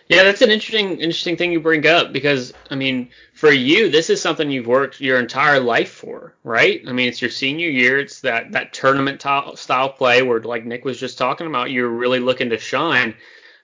Yeah, 0.10 0.24
that's 0.24 0.42
an 0.42 0.52
interesting 0.52 1.00
interesting 1.00 1.38
thing 1.38 1.52
you 1.52 1.60
bring 1.62 1.88
up 1.88 2.12
because 2.12 2.54
I 2.70 2.76
mean, 2.76 3.10
for 3.34 3.52
you, 3.52 3.90
this 3.90 4.10
is 4.10 4.22
something 4.22 4.52
you've 4.52 4.68
worked 4.68 5.00
your 5.02 5.20
entire 5.20 5.60
life 5.60 5.92
for, 5.92 6.36
right? 6.44 6.82
I 6.88 6.92
mean, 6.92 7.08
it's 7.08 7.22
your 7.22 7.32
senior 7.32 7.70
year. 7.70 8.00
It's 8.00 8.22
that 8.22 8.52
that 8.52 8.74
tournament 8.74 9.22
style 9.22 9.90
play 9.90 10.22
where, 10.22 10.42
like 10.42 10.66
Nick 10.66 10.84
was 10.86 11.00
just 11.00 11.18
talking 11.18 11.48
about, 11.48 11.72
you're 11.72 11.90
really 11.90 12.20
looking 12.20 12.50
to 12.50 12.58
shine. 12.58 13.16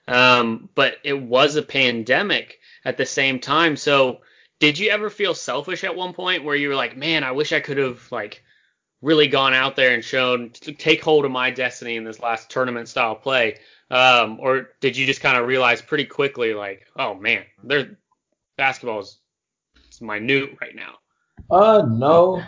Um, 0.08 0.68
but 0.74 0.96
it 1.04 1.20
was 1.20 1.56
a 1.56 1.62
pandemic 1.62 2.58
at 2.84 2.96
the 2.96 3.06
same 3.06 3.38
time. 3.38 3.76
So, 3.76 4.20
did 4.60 4.78
you 4.78 4.90
ever 4.90 5.10
feel 5.10 5.34
selfish 5.34 5.84
at 5.84 5.94
one 5.96 6.14
point 6.14 6.44
where 6.44 6.56
you 6.56 6.68
were 6.70 6.74
like, 6.74 6.96
man, 6.96 7.22
I 7.22 7.32
wish 7.32 7.52
I 7.52 7.60
could 7.60 7.78
have 7.78 8.10
like 8.10 8.42
really 9.02 9.28
gone 9.28 9.54
out 9.54 9.76
there 9.76 9.94
and 9.94 10.04
shown 10.04 10.50
take 10.50 11.02
hold 11.02 11.24
of 11.24 11.30
my 11.30 11.50
destiny 11.50 11.96
in 11.96 12.04
this 12.04 12.20
last 12.20 12.50
tournament 12.50 12.88
style 12.88 13.14
play? 13.14 13.58
Um, 13.90 14.38
or 14.40 14.68
did 14.80 14.96
you 14.96 15.06
just 15.06 15.20
kind 15.20 15.36
of 15.36 15.46
realize 15.46 15.82
pretty 15.82 16.04
quickly, 16.04 16.54
like, 16.54 16.86
oh 16.96 17.14
man, 17.14 17.42
their 17.64 17.98
basketball 18.56 19.00
is 19.00 19.18
minute 20.00 20.56
right 20.60 20.74
now? 20.74 20.94
Uh, 21.50 21.84
no, 21.88 22.42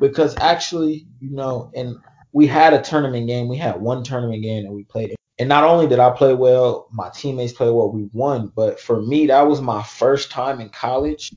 because 0.00 0.36
actually, 0.38 1.06
you 1.20 1.30
know, 1.30 1.70
and 1.74 1.96
we 2.32 2.46
had 2.46 2.74
a 2.74 2.82
tournament 2.82 3.26
game. 3.26 3.48
We 3.48 3.56
had 3.56 3.80
one 3.80 4.02
tournament 4.02 4.42
game 4.42 4.64
and 4.64 4.74
we 4.74 4.84
played 4.84 5.10
it. 5.10 5.16
And 5.38 5.48
not 5.48 5.64
only 5.64 5.86
did 5.86 6.00
I 6.00 6.10
play 6.10 6.34
well, 6.34 6.88
my 6.92 7.10
teammates 7.10 7.52
played 7.52 7.70
well, 7.70 7.92
we 7.92 8.08
won. 8.12 8.52
But 8.56 8.80
for 8.80 9.00
me, 9.00 9.26
that 9.28 9.42
was 9.42 9.60
my 9.60 9.82
first 9.82 10.30
time 10.30 10.60
in 10.60 10.68
college 10.68 11.32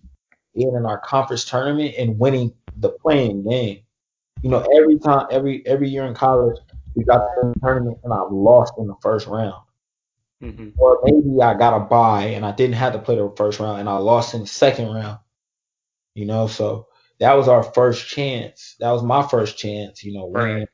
being 0.55 0.73
in 0.75 0.85
our 0.85 0.99
conference 0.99 1.45
tournament 1.45 1.95
and 1.97 2.17
winning 2.17 2.53
the 2.77 2.89
playing 2.89 3.47
game. 3.47 3.81
You 4.41 4.49
know, 4.49 4.65
every 4.75 4.97
time, 4.97 5.27
every 5.29 5.65
every 5.67 5.87
year 5.87 6.05
in 6.07 6.15
college, 6.15 6.57
we 6.95 7.03
got 7.03 7.19
to 7.19 7.53
the 7.53 7.59
tournament 7.61 7.97
and 8.03 8.13
I 8.13 8.21
lost 8.29 8.73
in 8.77 8.87
the 8.87 8.95
first 9.01 9.27
round. 9.27 9.63
Mm-hmm. 10.41 10.69
Or 10.77 10.99
maybe 11.03 11.41
I 11.41 11.53
got 11.53 11.75
a 11.75 11.81
bye 11.81 12.25
and 12.25 12.45
I 12.45 12.51
didn't 12.51 12.75
have 12.75 12.93
to 12.93 12.99
play 12.99 13.15
the 13.15 13.31
first 13.37 13.59
round 13.59 13.79
and 13.79 13.89
I 13.89 13.97
lost 13.97 14.33
in 14.33 14.41
the 14.41 14.47
second 14.47 14.89
round. 14.89 15.19
You 16.15 16.25
know, 16.25 16.47
so 16.47 16.87
that 17.19 17.33
was 17.33 17.47
our 17.47 17.63
first 17.63 18.07
chance. 18.07 18.75
That 18.79 18.91
was 18.91 19.03
my 19.03 19.25
first 19.25 19.57
chance, 19.57 20.03
you 20.03 20.13
know, 20.13 20.25
winning, 20.25 20.57
right. 20.57 20.67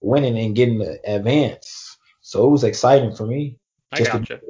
winning 0.00 0.38
and 0.38 0.54
getting 0.54 0.78
the 0.78 1.00
advance. 1.04 1.96
So 2.20 2.46
it 2.46 2.50
was 2.50 2.64
exciting 2.64 3.16
for 3.16 3.26
me. 3.26 3.58
I 3.90 4.02
gotcha. 4.02 4.40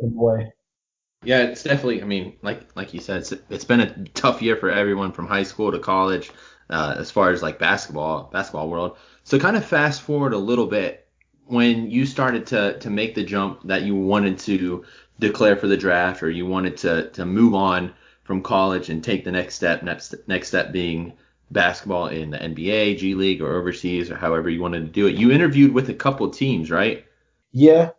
Yeah, 1.22 1.44
it's 1.44 1.62
definitely. 1.62 2.02
I 2.02 2.06
mean, 2.06 2.36
like 2.42 2.76
like 2.76 2.94
you 2.94 3.00
said, 3.00 3.18
it's, 3.18 3.32
it's 3.50 3.64
been 3.64 3.80
a 3.80 4.04
tough 4.14 4.42
year 4.42 4.56
for 4.56 4.70
everyone 4.70 5.12
from 5.12 5.26
high 5.26 5.42
school 5.42 5.72
to 5.72 5.78
college, 5.78 6.30
uh, 6.70 6.94
as 6.98 7.10
far 7.10 7.30
as 7.30 7.42
like 7.42 7.58
basketball 7.58 8.30
basketball 8.32 8.68
world. 8.68 8.96
So 9.24 9.38
kind 9.38 9.56
of 9.56 9.64
fast 9.64 10.02
forward 10.02 10.32
a 10.32 10.38
little 10.38 10.66
bit 10.66 11.06
when 11.46 11.90
you 11.90 12.06
started 12.06 12.46
to 12.48 12.78
to 12.78 12.90
make 12.90 13.14
the 13.14 13.24
jump 13.24 13.62
that 13.64 13.82
you 13.82 13.94
wanted 13.94 14.38
to 14.40 14.84
declare 15.18 15.56
for 15.56 15.66
the 15.66 15.76
draft 15.76 16.22
or 16.22 16.30
you 16.30 16.46
wanted 16.46 16.76
to 16.78 17.10
to 17.10 17.24
move 17.24 17.54
on 17.54 17.92
from 18.24 18.42
college 18.42 18.90
and 18.90 19.02
take 19.02 19.24
the 19.24 19.32
next 19.32 19.54
step 19.54 19.82
next 19.82 20.14
next 20.26 20.48
step 20.48 20.72
being 20.72 21.12
basketball 21.50 22.08
in 22.08 22.30
the 22.30 22.38
NBA, 22.38 22.98
G 22.98 23.14
League 23.14 23.40
or 23.40 23.56
overseas 23.56 24.10
or 24.10 24.16
however 24.16 24.50
you 24.50 24.60
wanted 24.60 24.80
to 24.80 24.92
do 24.92 25.06
it. 25.06 25.14
You 25.14 25.30
interviewed 25.30 25.72
with 25.72 25.88
a 25.88 25.94
couple 25.94 26.28
teams, 26.30 26.70
right? 26.70 27.06
Yeah. 27.52 27.90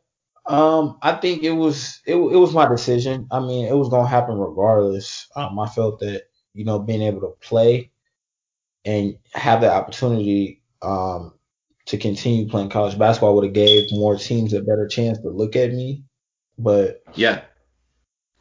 Um, 0.46 0.98
I 1.02 1.14
think 1.14 1.44
it 1.44 1.52
was 1.52 2.02
it, 2.06 2.16
it 2.16 2.18
was 2.18 2.54
my 2.54 2.68
decision. 2.68 3.28
I 3.32 3.40
mean, 3.40 3.66
it 3.66 3.76
was 3.76 3.90
gonna 3.90 4.08
happen 4.08 4.38
regardless. 4.38 5.28
Um, 5.36 5.60
I 5.60 5.68
felt 5.68 6.00
that 6.00 6.24
you 6.54 6.66
know 6.66 6.80
being 6.80 7.02
able 7.02 7.22
to 7.22 7.34
play 7.42 7.92
and 8.90 9.20
have 9.34 9.62
the 9.62 9.72
opportunity 9.72 10.64
um, 10.82 11.34
to 11.86 11.98
continue 11.98 12.50
playing 12.50 12.70
college 12.70 12.98
basketball 12.98 13.36
would 13.36 13.46
have 13.46 13.54
gave 13.54 13.92
more 13.92 14.16
teams 14.16 14.52
a 14.54 14.62
better 14.62 14.88
chance 14.88 15.20
to 15.20 15.30
look 15.30 15.56
at 15.56 15.72
me. 15.72 16.04
But 16.58 17.04
yeah. 17.14 17.42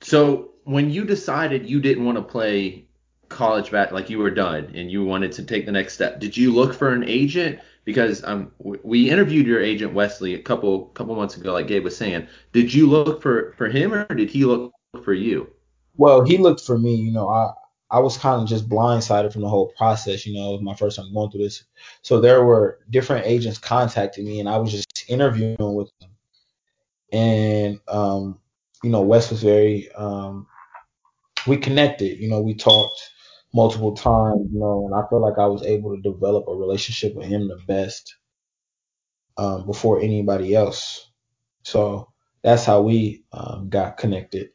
So 0.01 0.53
when 0.65 0.91
you 0.91 1.05
decided 1.05 1.69
you 1.69 1.81
didn't 1.81 2.07
want 2.07 2.17
to 2.17 2.23
play 2.23 2.87
college 3.29 3.71
bat 3.71 3.93
like 3.93 4.09
you 4.09 4.19
were 4.19 4.31
done 4.31 4.73
and 4.75 4.91
you 4.91 5.05
wanted 5.05 5.33
to 5.33 5.45
take 5.45 5.67
the 5.67 5.73
next 5.73 5.93
step, 5.93 6.19
did 6.19 6.35
you 6.35 6.55
look 6.55 6.73
for 6.73 6.93
an 6.95 7.05
agent? 7.05 7.61
Because 7.85 8.25
um 8.25 8.53
we 8.59 9.11
interviewed 9.11 9.47
your 9.47 9.63
agent 9.63 9.93
Wesley 9.93 10.35
a 10.35 10.43
couple 10.43 10.87
couple 10.87 11.15
months 11.15 11.37
ago, 11.37 11.53
like 11.53 11.67
Gabe 11.67 11.85
was 11.85 11.97
saying. 11.97 12.27
Did 12.53 12.73
you 12.73 12.89
look 12.89 13.21
for 13.21 13.53
for 13.59 13.69
him 13.69 13.93
or 13.93 14.07
did 14.15 14.31
he 14.31 14.47
look 14.47 14.73
for 15.05 15.13
you? 15.13 15.51
Well, 15.97 16.25
he 16.25 16.39
looked 16.39 16.63
for 16.63 16.79
me. 16.79 16.95
You 16.95 17.13
know, 17.13 17.29
I 17.29 17.53
I 17.91 18.01
was 18.01 18.19
kind 18.19 18.43
of 18.43 18.49
just 18.49 18.69
blindsided 18.69 19.33
from 19.33 19.43
the 19.43 19.49
whole 19.49 19.73
process. 19.77 20.27
You 20.27 20.35
know, 20.35 20.59
my 20.61 20.75
first 20.75 20.97
time 20.97 21.13
going 21.13 21.31
through 21.31 21.45
this. 21.45 21.65
So 22.03 22.21
there 22.21 22.45
were 22.45 22.81
different 22.91 23.27
agents 23.27 23.59
contacting 23.59 24.27
me, 24.27 24.41
and 24.41 24.49
I 24.49 24.59
was 24.59 24.73
just 24.73 25.05
interviewing 25.09 25.75
with 25.75 25.91
them. 26.01 26.11
And 27.13 27.81
um, 27.89 28.39
you 28.83 28.91
know, 28.91 29.03
Wes 29.03 29.31
was 29.31 29.43
very 29.43 29.91
um, 29.93 30.47
we 31.47 31.57
connected. 31.57 32.19
You 32.19 32.29
know, 32.29 32.41
we 32.41 32.55
talked 32.55 33.11
multiple 33.55 33.95
times. 33.95 34.49
You 34.53 34.61
know, 34.61 34.87
and 34.87 34.95
I 34.95 35.09
felt 35.09 35.23
like 35.23 35.39
I 35.39 35.47
was 35.47 35.63
able 35.65 35.97
to 35.97 36.03
develop 36.03 36.47
a 36.49 36.55
relationship 36.55 37.15
with 37.15 37.27
him 37.27 37.49
the 37.49 37.59
best 37.67 38.17
um, 39.39 39.67
before 39.67 40.01
anybody 40.01 40.55
else. 40.55 41.11
So 41.63 42.13
that's 42.43 42.65
how 42.65 42.83
we 42.83 43.25
um, 43.33 43.69
got 43.69 43.97
connected. 43.97 44.51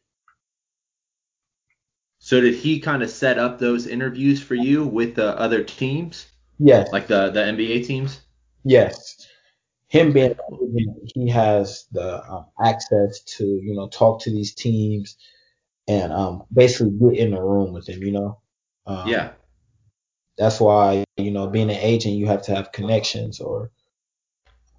So 2.26 2.40
did 2.40 2.56
he 2.56 2.80
kind 2.80 3.04
of 3.04 3.10
set 3.10 3.38
up 3.38 3.60
those 3.60 3.86
interviews 3.86 4.42
for 4.42 4.56
you 4.56 4.86
with 4.86 5.16
the 5.16 5.38
other 5.38 5.62
teams? 5.62 6.26
Yes. 6.58 6.90
Like 6.94 7.08
the 7.08 7.30
the 7.32 7.42
NBA 7.42 7.86
teams? 7.86 8.22
Yes. 8.64 9.28
Him 9.90 10.14
being 10.14 10.34
he 11.14 11.28
has 11.28 11.86
the 11.92 12.24
um, 12.24 12.46
access 12.64 13.20
to 13.36 13.44
you 13.44 13.76
know 13.76 13.90
talk 13.90 14.22
to 14.22 14.30
these 14.30 14.56
teams 14.56 15.18
and 15.90 16.14
um 16.14 16.44
basically 16.54 16.92
get 16.92 17.20
in 17.20 17.32
the 17.32 17.42
room 17.42 17.74
with 17.74 17.88
them. 17.88 18.02
You 18.02 18.14
know. 18.14 18.40
Um, 18.88 19.06
yeah. 19.06 19.32
That's 20.38 20.62
why 20.62 21.04
you 21.18 21.32
know 21.32 21.48
being 21.48 21.70
an 21.70 21.76
agent 21.76 22.16
you 22.16 22.28
have 22.28 22.44
to 22.44 22.56
have 22.56 22.72
connections 22.72 23.42
or 23.42 23.70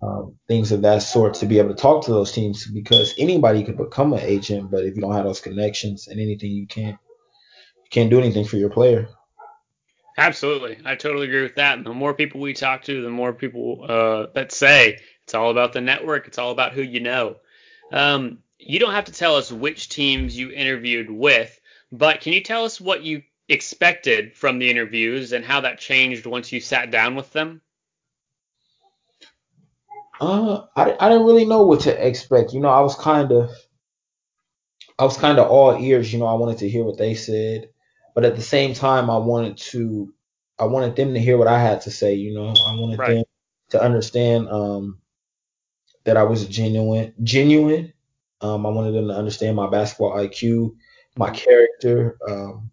um, 0.00 0.36
things 0.48 0.72
of 0.72 0.80
that 0.80 1.02
sort 1.02 1.34
to 1.34 1.46
be 1.46 1.58
able 1.58 1.74
to 1.74 1.82
talk 1.82 2.06
to 2.06 2.10
those 2.10 2.32
teams 2.32 2.66
because 2.66 3.14
anybody 3.18 3.64
could 3.64 3.76
become 3.76 4.14
an 4.14 4.20
agent, 4.20 4.70
but 4.70 4.84
if 4.84 4.96
you 4.96 5.02
don't 5.02 5.12
have 5.12 5.24
those 5.24 5.42
connections 5.42 6.08
and 6.08 6.18
anything 6.18 6.50
you 6.50 6.66
can't 6.66 6.98
can't 7.90 8.10
do 8.10 8.18
anything 8.18 8.44
for 8.44 8.56
your 8.56 8.70
player. 8.70 9.08
Absolutely, 10.16 10.78
I 10.84 10.94
totally 10.94 11.26
agree 11.26 11.42
with 11.42 11.56
that. 11.56 11.76
And 11.76 11.86
the 11.86 11.92
more 11.92 12.14
people 12.14 12.40
we 12.40 12.54
talk 12.54 12.84
to, 12.84 13.02
the 13.02 13.10
more 13.10 13.32
people 13.32 13.84
uh, 13.88 14.26
that 14.34 14.52
say 14.52 15.00
it's 15.24 15.34
all 15.34 15.50
about 15.50 15.72
the 15.72 15.80
network. 15.80 16.28
It's 16.28 16.38
all 16.38 16.52
about 16.52 16.72
who 16.72 16.82
you 16.82 17.00
know. 17.00 17.36
Um, 17.92 18.38
you 18.58 18.78
don't 18.78 18.92
have 18.92 19.06
to 19.06 19.12
tell 19.12 19.36
us 19.36 19.50
which 19.50 19.88
teams 19.88 20.36
you 20.36 20.50
interviewed 20.50 21.10
with, 21.10 21.58
but 21.90 22.20
can 22.20 22.32
you 22.32 22.42
tell 22.42 22.64
us 22.64 22.80
what 22.80 23.02
you 23.02 23.22
expected 23.48 24.36
from 24.36 24.58
the 24.58 24.70
interviews 24.70 25.32
and 25.32 25.44
how 25.44 25.62
that 25.62 25.78
changed 25.78 26.26
once 26.26 26.52
you 26.52 26.60
sat 26.60 26.90
down 26.90 27.14
with 27.14 27.32
them? 27.32 27.60
Uh, 30.20 30.62
I, 30.76 30.96
I 30.98 31.08
didn't 31.08 31.26
really 31.26 31.44
know 31.44 31.66
what 31.66 31.80
to 31.80 32.06
expect. 32.06 32.52
You 32.52 32.60
know, 32.60 32.68
I 32.68 32.80
was 32.80 32.94
kind 32.94 33.32
of 33.32 33.50
I 34.98 35.04
was 35.04 35.16
kind 35.16 35.38
of 35.38 35.48
all 35.48 35.76
ears. 35.76 36.12
You 36.12 36.20
know, 36.20 36.26
I 36.26 36.34
wanted 36.34 36.58
to 36.58 36.68
hear 36.68 36.84
what 36.84 36.98
they 36.98 37.14
said 37.14 37.70
but 38.14 38.25
at 38.25 38.37
the 38.37 38.42
same 38.42 38.75
time, 38.75 39.11
I 39.11 39.18
wanted 39.18 39.59
to, 39.59 40.12
I 40.59 40.64
wanted 40.64 40.97
them 40.97 41.14
to 41.14 41.21
hear 41.21 41.37
what 41.37 41.49
I 41.49 41.61
had 41.61 41.80
to 41.83 41.90
say. 41.90 42.14
You 42.14 42.35
know, 42.35 42.49
I 42.49 42.75
wanted 42.76 42.99
right. 42.99 43.14
them 43.14 43.25
to 43.71 43.83
understand 43.83 44.49
um, 44.49 44.99
that 46.04 46.16
I 46.16 46.23
was 46.23 46.47
genuine, 46.47 47.12
genuine. 47.23 47.92
Um, 48.40 48.66
I 48.66 48.71
wanted 48.71 48.92
them 48.92 49.09
to 49.09 49.14
understand 49.14 49.56
my 49.56 49.68
basketball 49.68 50.12
IQ, 50.12 50.76
my 51.16 51.30
character, 51.30 52.18
um, 52.28 52.71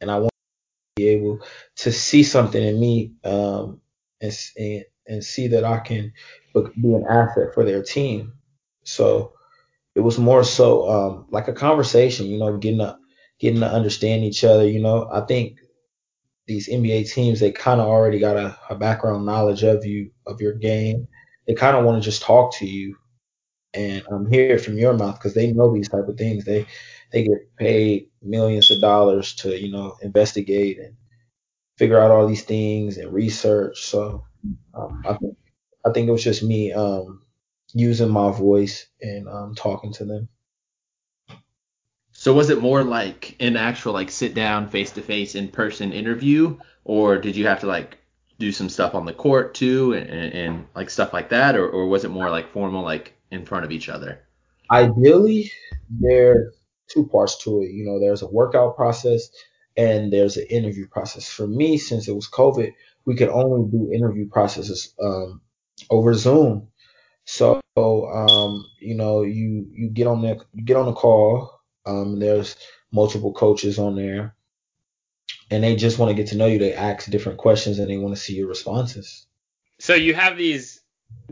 and 0.00 0.10
I 0.10 0.16
wanted 0.16 0.28
to 0.28 1.02
be 1.02 1.08
able 1.08 1.40
to 1.76 1.92
see 1.92 2.22
something 2.22 2.62
in 2.62 2.80
me 2.80 3.12
um, 3.24 3.80
and, 4.20 4.32
and 4.56 4.84
and 5.08 5.24
see 5.24 5.48
that 5.48 5.64
I 5.64 5.78
can 5.78 6.12
be 6.54 6.94
an 6.94 7.06
asset 7.08 7.54
for 7.54 7.64
their 7.64 7.82
team. 7.82 8.34
So 8.84 9.32
it 9.94 10.00
was 10.00 10.18
more 10.18 10.44
so 10.44 10.88
um, 10.88 11.26
like 11.30 11.48
a 11.48 11.52
conversation, 11.52 12.26
you 12.26 12.38
know, 12.38 12.56
getting 12.58 12.78
to 12.78 12.98
getting 13.40 13.60
to 13.60 13.70
understand 13.70 14.24
each 14.24 14.44
other. 14.44 14.68
You 14.68 14.80
know, 14.80 15.08
I 15.12 15.22
think 15.22 15.58
these 16.46 16.68
NBA 16.68 17.04
teams 17.04 17.40
they 17.40 17.52
kind 17.52 17.80
of 17.80 17.86
already 17.86 18.18
got 18.18 18.36
a, 18.36 18.56
a 18.70 18.74
background 18.74 19.26
knowledge 19.26 19.62
of 19.62 19.84
you 19.84 20.10
of 20.26 20.40
your 20.40 20.54
game. 20.54 21.06
They 21.46 21.54
kind 21.54 21.76
of 21.76 21.84
want 21.84 22.02
to 22.02 22.10
just 22.10 22.22
talk 22.22 22.54
to 22.56 22.66
you 22.66 22.96
and 23.74 24.02
um, 24.10 24.30
hear 24.30 24.56
it 24.56 24.60
from 24.64 24.78
your 24.78 24.94
mouth 24.94 25.16
because 25.16 25.34
they 25.34 25.52
know 25.52 25.72
these 25.72 25.88
type 25.88 26.08
of 26.08 26.16
things. 26.16 26.44
They 26.44 26.66
they 27.12 27.24
get 27.24 27.56
paid 27.58 28.08
millions 28.22 28.70
of 28.70 28.80
dollars 28.80 29.34
to 29.36 29.58
you 29.58 29.70
know 29.72 29.96
investigate 30.02 30.78
and 30.78 30.94
figure 31.76 32.00
out 32.00 32.10
all 32.10 32.26
these 32.26 32.44
things 32.44 32.98
and 32.98 33.12
research. 33.12 33.82
So 33.84 34.24
um, 34.74 35.02
I 35.06 35.14
think 35.14 35.36
I 35.86 35.92
think 35.92 36.08
it 36.08 36.12
was 36.12 36.24
just 36.24 36.42
me 36.42 36.72
um, 36.72 37.22
using 37.74 38.10
my 38.10 38.30
voice 38.32 38.88
and 39.00 39.28
um, 39.28 39.54
talking 39.54 39.92
to 39.94 40.04
them. 40.04 40.28
So 42.20 42.34
was 42.34 42.50
it 42.50 42.60
more 42.60 42.82
like 42.82 43.36
an 43.38 43.56
actual 43.56 43.92
like 43.92 44.10
sit 44.10 44.34
down 44.34 44.68
face 44.68 44.90
to 44.90 45.02
face 45.02 45.36
in 45.36 45.46
person 45.46 45.92
interview, 45.92 46.58
or 46.82 47.16
did 47.16 47.36
you 47.36 47.46
have 47.46 47.60
to 47.60 47.68
like 47.68 47.96
do 48.40 48.50
some 48.50 48.68
stuff 48.68 48.96
on 48.96 49.06
the 49.06 49.12
court 49.12 49.54
too 49.54 49.92
and, 49.92 50.10
and, 50.10 50.34
and 50.34 50.66
like 50.74 50.90
stuff 50.90 51.12
like 51.12 51.28
that, 51.28 51.54
or, 51.54 51.68
or 51.68 51.86
was 51.86 52.04
it 52.04 52.08
more 52.08 52.28
like 52.28 52.50
formal 52.50 52.82
like 52.82 53.14
in 53.30 53.46
front 53.46 53.64
of 53.64 53.70
each 53.70 53.88
other? 53.88 54.18
Ideally, 54.68 55.52
there's 55.88 56.56
two 56.92 57.06
parts 57.06 57.38
to 57.44 57.62
it. 57.62 57.70
You 57.70 57.84
know, 57.84 58.00
there's 58.00 58.22
a 58.22 58.26
workout 58.26 58.74
process 58.74 59.28
and 59.76 60.12
there's 60.12 60.36
an 60.36 60.46
interview 60.50 60.88
process. 60.88 61.28
For 61.28 61.46
me, 61.46 61.78
since 61.78 62.08
it 62.08 62.16
was 62.16 62.28
COVID, 62.28 62.72
we 63.04 63.14
could 63.14 63.28
only 63.28 63.70
do 63.70 63.92
interview 63.92 64.28
processes 64.28 64.92
um, 65.00 65.40
over 65.88 66.14
Zoom. 66.14 66.66
So, 67.26 67.60
um, 67.76 68.66
you 68.80 68.96
know, 68.96 69.22
you 69.22 69.68
you 69.72 69.88
get 69.88 70.08
on 70.08 70.22
the 70.22 70.40
you 70.52 70.64
get 70.64 70.76
on 70.76 70.86
the 70.86 70.94
call. 70.94 71.57
Um, 71.88 72.18
there's 72.18 72.56
multiple 72.92 73.32
coaches 73.32 73.78
on 73.78 73.96
there, 73.96 74.34
and 75.50 75.64
they 75.64 75.74
just 75.74 75.98
want 75.98 76.10
to 76.10 76.14
get 76.14 76.28
to 76.28 76.36
know 76.36 76.46
you. 76.46 76.58
They 76.58 76.74
ask 76.74 77.10
different 77.10 77.38
questions 77.38 77.78
and 77.78 77.88
they 77.88 77.96
want 77.96 78.14
to 78.14 78.20
see 78.20 78.34
your 78.34 78.48
responses. 78.48 79.26
So 79.78 79.94
you 79.94 80.14
have 80.14 80.36
these 80.36 80.80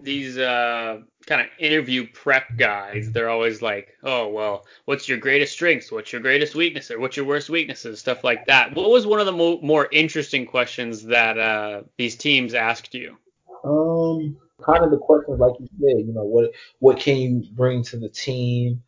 these 0.00 0.38
uh, 0.38 1.00
kind 1.26 1.42
of 1.42 1.48
interview 1.58 2.06
prep 2.12 2.56
guys. 2.56 3.10
They're 3.10 3.28
always 3.28 3.60
like, 3.60 3.94
oh 4.02 4.28
well, 4.28 4.64
what's 4.86 5.08
your 5.08 5.18
greatest 5.18 5.52
strengths? 5.52 5.92
What's 5.92 6.12
your 6.12 6.22
greatest 6.22 6.54
weakness? 6.54 6.90
Or 6.90 6.98
what's 6.98 7.16
your 7.16 7.26
worst 7.26 7.50
weaknesses? 7.50 7.98
Stuff 8.00 8.25
like 8.25 8.46
that. 8.46 8.75
What 8.75 8.90
was 8.90 9.06
one 9.06 9.20
of 9.20 9.26
the 9.26 9.32
mo- 9.32 9.60
more 9.60 9.88
interesting 9.92 10.46
questions 10.46 11.04
that 11.04 11.38
uh, 11.38 11.82
these 11.98 12.16
teams 12.16 12.54
asked 12.54 12.94
you? 12.94 13.16
Um, 13.64 14.36
kind 14.64 14.84
of 14.84 14.90
the 14.90 14.98
questions 14.98 15.38
like 15.38 15.54
you 15.60 15.68
said. 15.80 16.06
You 16.06 16.14
know, 16.14 16.25
what 16.25 16.52
what 16.78 16.98
can 16.98 17.16
you 17.16 17.44
bring 17.52 17.82
to 17.84 17.98
the 17.98 18.08
team? 18.08 18.82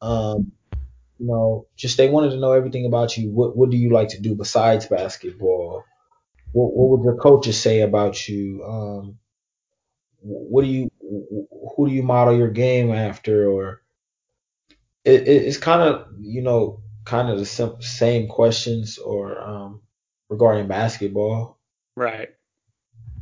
Um, 0.00 0.52
you 1.22 1.28
know, 1.28 1.68
just 1.76 1.98
they 1.98 2.10
wanted 2.10 2.30
to 2.30 2.40
know 2.40 2.50
everything 2.50 2.84
about 2.84 3.16
you. 3.16 3.30
What 3.30 3.56
what 3.56 3.70
do 3.70 3.76
you 3.76 3.90
like 3.90 4.08
to 4.08 4.20
do 4.20 4.34
besides 4.34 4.86
basketball? 4.86 5.84
What 6.50 6.72
what 6.74 6.90
would 6.90 7.04
your 7.04 7.16
coaches 7.16 7.60
say 7.60 7.82
about 7.82 8.28
you? 8.28 8.64
Um, 8.64 9.18
what 10.20 10.64
do 10.64 10.68
you 10.68 10.90
who 11.00 11.88
do 11.88 11.94
you 11.94 12.02
model 12.02 12.36
your 12.36 12.50
game 12.50 12.92
after 12.92 13.48
or 13.48 13.82
it, 15.04 15.22
it, 15.22 15.42
it's 15.44 15.58
kind 15.58 15.80
of 15.80 16.08
you 16.20 16.42
know 16.42 16.80
kind 17.04 17.28
of 17.28 17.38
the 17.38 17.76
same 17.80 18.26
questions 18.26 18.98
or 18.98 19.40
um, 19.40 19.80
regarding 20.28 20.66
basketball 20.68 21.58
right 21.96 22.30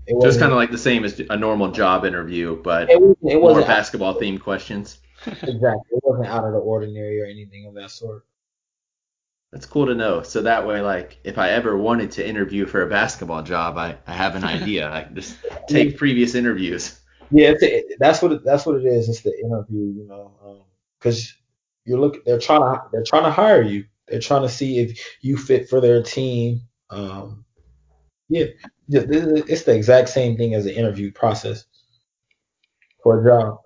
it 0.07 0.17
was 0.17 0.39
kind 0.39 0.53
of 0.53 0.57
like 0.57 0.71
the 0.71 0.79
same 0.79 1.05
as 1.05 1.21
a 1.31 1.37
normal 1.37 1.71
job 1.71 2.05
interview 2.05 2.61
but 2.63 2.91
it, 2.91 3.01
wasn't, 3.01 3.19
it 3.25 3.41
wasn't 3.41 3.67
more 3.67 3.77
basketball 3.77 4.21
themed 4.21 4.41
questions 4.41 4.99
exactly 5.27 5.91
it 5.91 6.01
wasn't 6.03 6.27
out 6.27 6.45
of 6.45 6.53
the 6.53 6.59
ordinary 6.59 7.21
or 7.21 7.27
anything 7.27 7.67
of 7.67 7.75
that 7.75 7.91
sort 7.91 8.25
that's 9.53 9.67
cool 9.67 9.87
to 9.87 9.95
know. 9.95 10.23
So 10.23 10.43
that 10.43 10.67
way, 10.67 10.81
like, 10.81 11.19
if 11.25 11.37
I 11.39 11.51
ever 11.51 11.77
wanted 11.77 12.13
to 12.13 12.27
interview 12.27 12.67
for 12.67 12.83
a 12.83 12.87
basketball 12.87 13.43
job, 13.43 13.77
I, 13.79 13.97
I 14.07 14.13
have 14.13 14.37
an 14.37 14.45
idea. 14.59 14.89
I 14.89 15.05
just 15.13 15.37
take 15.69 15.97
previous 15.97 16.35
interviews. 16.35 17.01
Yeah, 17.33 17.55
a, 17.63 17.85
that's 17.99 18.23
what 18.23 18.33
it, 18.33 18.45
that's 18.45 18.67
what 18.67 18.77
it 18.77 18.87
is. 18.87 19.09
It's 19.09 19.23
the 19.23 19.37
interview, 19.39 19.93
you 19.93 20.07
know, 20.07 20.65
because 20.99 21.21
um, 21.21 21.35
you're 21.85 22.01
looking. 22.01 22.23
They're 22.27 22.41
trying 22.41 22.61
to 22.61 22.83
they're 22.93 23.05
trying 23.05 23.25
to 23.25 23.31
hire 23.31 23.63
you. 23.63 23.85
They're 24.09 24.21
trying 24.21 24.43
to 24.43 24.49
see 24.49 24.81
if 24.81 25.01
you 25.21 25.37
fit 25.37 25.69
for 25.69 25.81
their 25.81 26.03
team. 26.03 26.63
Um, 26.91 27.45
yeah, 28.29 28.47
it's 28.89 29.63
the 29.63 29.75
exact 29.75 30.09
same 30.09 30.37
thing 30.37 30.55
as 30.55 30.65
the 30.65 30.77
interview 30.77 31.13
process 31.13 31.65
for 33.03 33.21
a 33.21 33.29
job. 33.29 33.59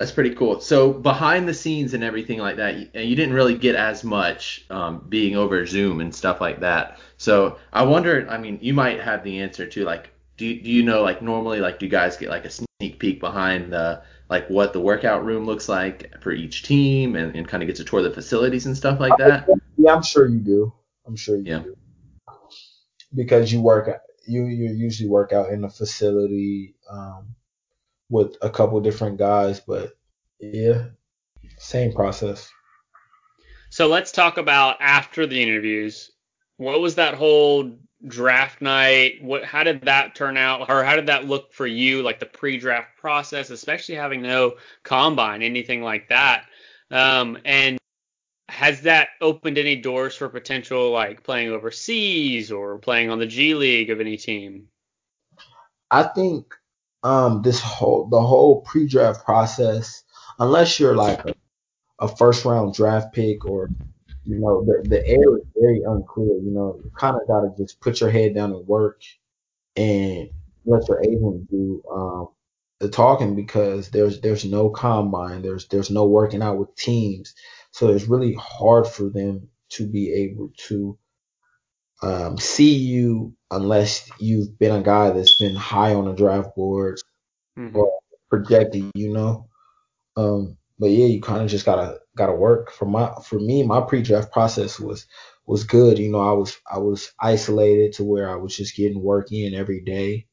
That's 0.00 0.12
pretty 0.12 0.34
cool. 0.34 0.62
So 0.62 0.94
behind 0.94 1.46
the 1.46 1.52
scenes 1.52 1.92
and 1.92 2.02
everything 2.02 2.38
like 2.38 2.56
that, 2.56 2.74
you, 2.78 2.88
you 2.94 3.14
didn't 3.14 3.34
really 3.34 3.54
get 3.54 3.74
as 3.74 4.02
much 4.02 4.64
um, 4.70 5.04
being 5.10 5.36
over 5.36 5.66
Zoom 5.66 6.00
and 6.00 6.14
stuff 6.14 6.40
like 6.40 6.60
that. 6.60 6.98
So 7.18 7.58
I 7.70 7.82
wonder. 7.82 8.26
I 8.30 8.38
mean, 8.38 8.58
you 8.62 8.72
might 8.72 8.98
have 9.02 9.22
the 9.22 9.40
answer 9.40 9.66
to 9.66 9.84
like, 9.84 10.08
do 10.38 10.46
you, 10.46 10.62
do 10.62 10.70
you 10.70 10.82
know 10.82 11.02
like 11.02 11.20
normally 11.20 11.60
like 11.60 11.78
do 11.78 11.84
you 11.84 11.90
guys 11.90 12.16
get 12.16 12.30
like 12.30 12.46
a 12.46 12.50
sneak 12.50 12.98
peek 12.98 13.20
behind 13.20 13.74
the 13.74 14.02
like 14.30 14.48
what 14.48 14.72
the 14.72 14.80
workout 14.80 15.22
room 15.22 15.44
looks 15.44 15.68
like 15.68 16.10
for 16.22 16.32
each 16.32 16.62
team 16.62 17.14
and, 17.14 17.36
and 17.36 17.46
kind 17.46 17.62
of 17.62 17.66
get 17.66 17.76
to 17.76 17.84
tour 17.84 18.00
the 18.00 18.10
facilities 18.10 18.64
and 18.64 18.74
stuff 18.74 19.00
like 19.00 19.18
that? 19.18 19.46
Yeah, 19.76 19.94
I'm 19.94 20.02
sure 20.02 20.26
you 20.26 20.38
do. 20.38 20.72
I'm 21.06 21.14
sure 21.14 21.36
you 21.36 21.44
yeah. 21.44 21.58
do. 21.58 21.76
Because 23.14 23.52
you 23.52 23.60
work 23.60 24.00
you 24.26 24.46
you 24.46 24.70
usually 24.72 25.10
work 25.10 25.34
out 25.34 25.50
in 25.50 25.62
a 25.64 25.68
facility. 25.68 26.74
Um, 26.88 27.34
with 28.10 28.36
a 28.42 28.50
couple 28.50 28.80
different 28.80 29.16
guys, 29.16 29.60
but 29.60 29.96
yeah, 30.40 30.86
same 31.58 31.92
process. 31.92 32.50
So 33.70 33.86
let's 33.86 34.12
talk 34.12 34.36
about 34.36 34.76
after 34.80 35.26
the 35.26 35.40
interviews. 35.40 36.10
What 36.56 36.80
was 36.80 36.96
that 36.96 37.14
whole 37.14 37.78
draft 38.06 38.60
night? 38.60 39.22
What 39.22 39.44
how 39.44 39.62
did 39.62 39.82
that 39.82 40.14
turn 40.14 40.36
out 40.36 40.68
or 40.68 40.82
how 40.82 40.96
did 40.96 41.06
that 41.06 41.26
look 41.26 41.52
for 41.52 41.66
you 41.66 42.02
like 42.02 42.18
the 42.18 42.26
pre-draft 42.26 42.98
process, 42.98 43.50
especially 43.50 43.94
having 43.94 44.22
no 44.22 44.54
combine, 44.82 45.42
anything 45.42 45.82
like 45.82 46.08
that? 46.08 46.46
Um, 46.90 47.38
and 47.44 47.78
has 48.48 48.82
that 48.82 49.10
opened 49.20 49.58
any 49.58 49.76
doors 49.76 50.16
for 50.16 50.28
potential 50.28 50.90
like 50.90 51.22
playing 51.22 51.50
overseas 51.50 52.50
or 52.50 52.78
playing 52.78 53.08
on 53.08 53.20
the 53.20 53.26
G 53.26 53.54
League 53.54 53.90
of 53.90 54.00
any 54.00 54.16
team? 54.16 54.66
I 55.90 56.02
think 56.02 56.54
um 57.02 57.42
this 57.42 57.60
whole 57.60 58.08
the 58.08 58.20
whole 58.20 58.62
pre-draft 58.62 59.24
process, 59.24 60.04
unless 60.38 60.78
you're 60.78 60.96
like 60.96 61.24
a, 61.24 61.34
a 62.00 62.08
first 62.16 62.44
round 62.44 62.74
draft 62.74 63.14
pick 63.14 63.44
or 63.44 63.70
you 64.24 64.38
know 64.38 64.64
the 64.64 64.88
the 64.88 65.06
air 65.06 65.38
is 65.38 65.44
very 65.58 65.82
unclear. 65.86 66.36
You 66.38 66.52
know, 66.52 66.80
you 66.84 66.90
kind 66.98 67.16
of 67.16 67.26
got 67.26 67.40
to 67.42 67.54
just 67.56 67.80
put 67.80 68.00
your 68.00 68.10
head 68.10 68.34
down 68.34 68.52
and 68.52 68.66
work 68.66 69.02
and 69.76 70.30
let 70.66 70.88
your 70.88 71.02
agent 71.02 71.50
do 71.50 71.82
um 71.92 72.28
the 72.80 72.88
talking 72.88 73.36
because 73.36 73.90
there's 73.90 74.20
there's 74.20 74.44
no 74.44 74.70
combine, 74.70 75.42
there's 75.42 75.68
there's 75.68 75.90
no 75.90 76.06
working 76.06 76.42
out 76.42 76.58
with 76.58 76.74
teams, 76.76 77.34
so 77.72 77.88
it's 77.88 78.08
really 78.08 78.34
hard 78.34 78.86
for 78.86 79.10
them 79.10 79.48
to 79.70 79.86
be 79.86 80.12
able 80.12 80.50
to 80.56 80.98
um, 82.02 82.38
see 82.38 82.74
you 82.74 83.34
unless 83.50 84.10
you've 84.18 84.58
been 84.58 84.74
a 84.74 84.82
guy 84.82 85.10
that's 85.10 85.36
been 85.36 85.56
high 85.56 85.94
on 85.94 86.06
the 86.06 86.12
draft 86.12 86.54
boards 86.54 87.04
mm-hmm. 87.58 87.76
or 87.76 87.92
projected, 88.28 88.90
you 88.94 89.12
know. 89.12 89.48
Um, 90.16 90.56
but 90.78 90.90
yeah, 90.90 91.06
you 91.06 91.20
kind 91.20 91.42
of 91.42 91.48
just 91.48 91.66
gotta 91.66 91.98
gotta 92.16 92.32
work. 92.32 92.70
For 92.72 92.86
my 92.86 93.12
for 93.24 93.38
me, 93.38 93.62
my 93.62 93.80
pre-draft 93.80 94.32
process 94.32 94.78
was 94.78 95.06
was 95.46 95.64
good. 95.64 95.98
You 95.98 96.10
know, 96.10 96.20
I 96.20 96.32
was 96.32 96.58
I 96.70 96.78
was 96.78 97.12
isolated 97.20 97.94
to 97.94 98.04
where 98.04 98.30
I 98.30 98.36
was 98.36 98.56
just 98.56 98.76
getting 98.76 99.02
work 99.02 99.32
in 99.32 99.54
every 99.54 99.80
day, 99.80 100.26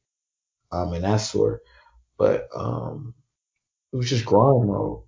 um, 0.72 0.94
and 0.94 1.04
that 1.04 1.18
sort. 1.18 1.62
But 2.18 2.48
um, 2.56 3.14
it 3.94 3.98
was 3.98 4.10
just 4.10 4.26
grind 4.26 4.68
mode. 4.68 5.02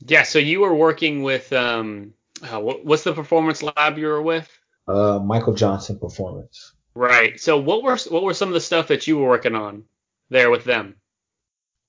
Yeah. 0.00 0.22
So 0.22 0.38
you 0.38 0.60
were 0.60 0.74
working 0.74 1.22
with 1.22 1.52
um, 1.52 2.14
uh, 2.42 2.60
what's 2.60 3.04
the 3.04 3.12
performance 3.12 3.62
lab 3.62 3.98
you 3.98 4.06
were 4.06 4.22
with? 4.22 4.48
uh, 4.90 5.18
Michael 5.18 5.54
Johnson 5.54 5.98
performance. 5.98 6.72
Right. 6.94 7.38
So 7.40 7.58
what 7.58 7.82
were 7.82 7.96
what 8.08 8.22
were 8.22 8.34
some 8.34 8.48
of 8.48 8.54
the 8.54 8.60
stuff 8.60 8.88
that 8.88 9.06
you 9.06 9.18
were 9.18 9.28
working 9.28 9.54
on 9.54 9.84
there 10.28 10.50
with 10.50 10.64
them? 10.64 10.96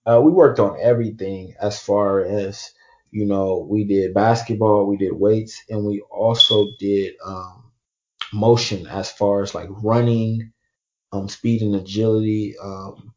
Uh, 0.06 0.22
we 0.24 0.32
worked 0.32 0.60
on 0.60 0.78
everything 0.80 1.56
as 1.62 1.80
far 1.80 2.22
as 2.22 2.72
you 3.12 3.26
know. 3.26 3.66
We 3.70 3.84
did 3.84 4.14
basketball, 4.14 4.88
we 4.88 4.98
did 4.98 5.14
weights, 5.14 5.64
and 5.70 5.86
we 5.86 6.02
also 6.02 6.68
did 6.80 7.14
um, 7.26 7.72
motion 8.34 8.88
as 8.88 9.12
far 9.12 9.42
as 9.42 9.56
like 9.56 9.70
running, 9.70 10.54
um, 11.12 11.30
speed 11.30 11.62
and 11.62 11.76
agility. 11.76 12.56
Um, 12.62 13.14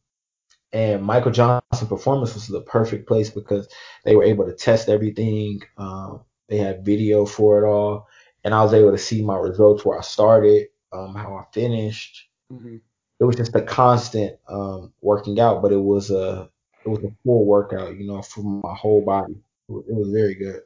and 0.72 1.02
Michael 1.02 1.30
Johnson 1.30 1.88
performance 1.88 2.34
was 2.34 2.48
the 2.48 2.62
perfect 2.62 3.06
place 3.06 3.30
because 3.30 3.68
they 4.04 4.16
were 4.16 4.24
able 4.24 4.46
to 4.46 4.54
test 4.54 4.88
everything. 4.88 5.62
Um, 5.76 6.22
they 6.48 6.58
had 6.58 6.84
video 6.84 7.24
for 7.24 7.62
it 7.62 7.68
all 7.68 8.08
and 8.44 8.54
I 8.54 8.62
was 8.62 8.74
able 8.74 8.92
to 8.92 8.98
see 8.98 9.22
my 9.22 9.36
results 9.36 9.84
where 9.84 9.98
I 9.98 10.02
started, 10.02 10.68
um, 10.94 11.14
how 11.14 11.34
I 11.36 11.44
finished. 11.52 12.28
Mhm. 12.52 12.80
It 13.20 13.24
was 13.24 13.36
just 13.36 13.54
a 13.54 13.62
constant 13.62 14.38
um, 14.48 14.92
working 15.00 15.38
out, 15.40 15.62
but 15.62 15.72
it 15.72 15.80
was 15.80 16.10
a 16.10 16.50
it 16.84 16.88
was 16.88 17.02
a 17.04 17.12
full 17.24 17.46
workout, 17.46 17.96
you 17.96 18.06
know, 18.06 18.20
for 18.22 18.42
my 18.42 18.74
whole 18.74 19.02
body. 19.02 19.34
It 19.68 19.72
was, 19.72 19.84
it 19.88 19.94
was 19.94 20.10
very 20.10 20.34
good. 20.34 20.60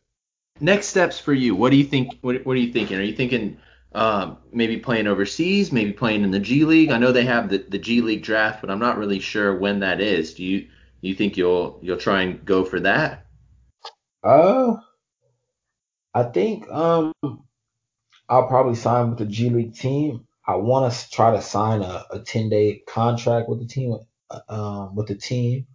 Next 0.60 0.86
steps 0.86 1.20
for 1.20 1.32
you. 1.32 1.54
What 1.54 1.70
do 1.70 1.76
you 1.76 1.84
think? 1.84 2.18
What, 2.22 2.44
what 2.44 2.56
are 2.56 2.60
you 2.60 2.72
thinking? 2.72 2.98
Are 2.98 3.02
you 3.02 3.14
thinking 3.14 3.58
um, 3.94 4.38
maybe 4.52 4.76
playing 4.78 5.06
overseas? 5.06 5.70
Maybe 5.70 5.92
playing 5.92 6.24
in 6.24 6.30
the 6.30 6.40
G 6.40 6.64
League? 6.64 6.90
I 6.90 6.98
know 6.98 7.12
they 7.12 7.24
have 7.24 7.48
the, 7.48 7.58
the 7.58 7.78
G 7.78 8.00
League 8.00 8.22
draft, 8.22 8.60
but 8.60 8.70
I'm 8.70 8.80
not 8.80 8.98
really 8.98 9.20
sure 9.20 9.56
when 9.56 9.80
that 9.80 10.00
is. 10.00 10.34
Do 10.34 10.42
you 10.42 10.68
you 11.00 11.14
think 11.14 11.36
you'll 11.36 11.78
you'll 11.82 11.96
try 11.96 12.22
and 12.22 12.44
go 12.44 12.64
for 12.64 12.80
that? 12.80 13.26
Uh, 14.24 14.76
I 16.14 16.24
think 16.24 16.68
um 16.70 17.12
I'll 18.28 18.48
probably 18.48 18.74
sign 18.76 19.10
with 19.10 19.18
the 19.20 19.26
G 19.26 19.50
League 19.50 19.74
team. 19.74 20.26
I 20.46 20.56
want 20.56 20.92
to 20.92 21.10
try 21.10 21.32
to 21.32 21.42
sign 21.42 21.82
a, 21.82 22.04
a 22.10 22.20
10 22.20 22.50
day 22.50 22.82
contract 22.88 23.48
with 23.48 23.60
the 23.60 23.66
team, 23.66 23.98
uh, 24.30 24.40
um, 24.48 24.96
with 24.96 25.08
the 25.08 25.16
team, 25.16 25.66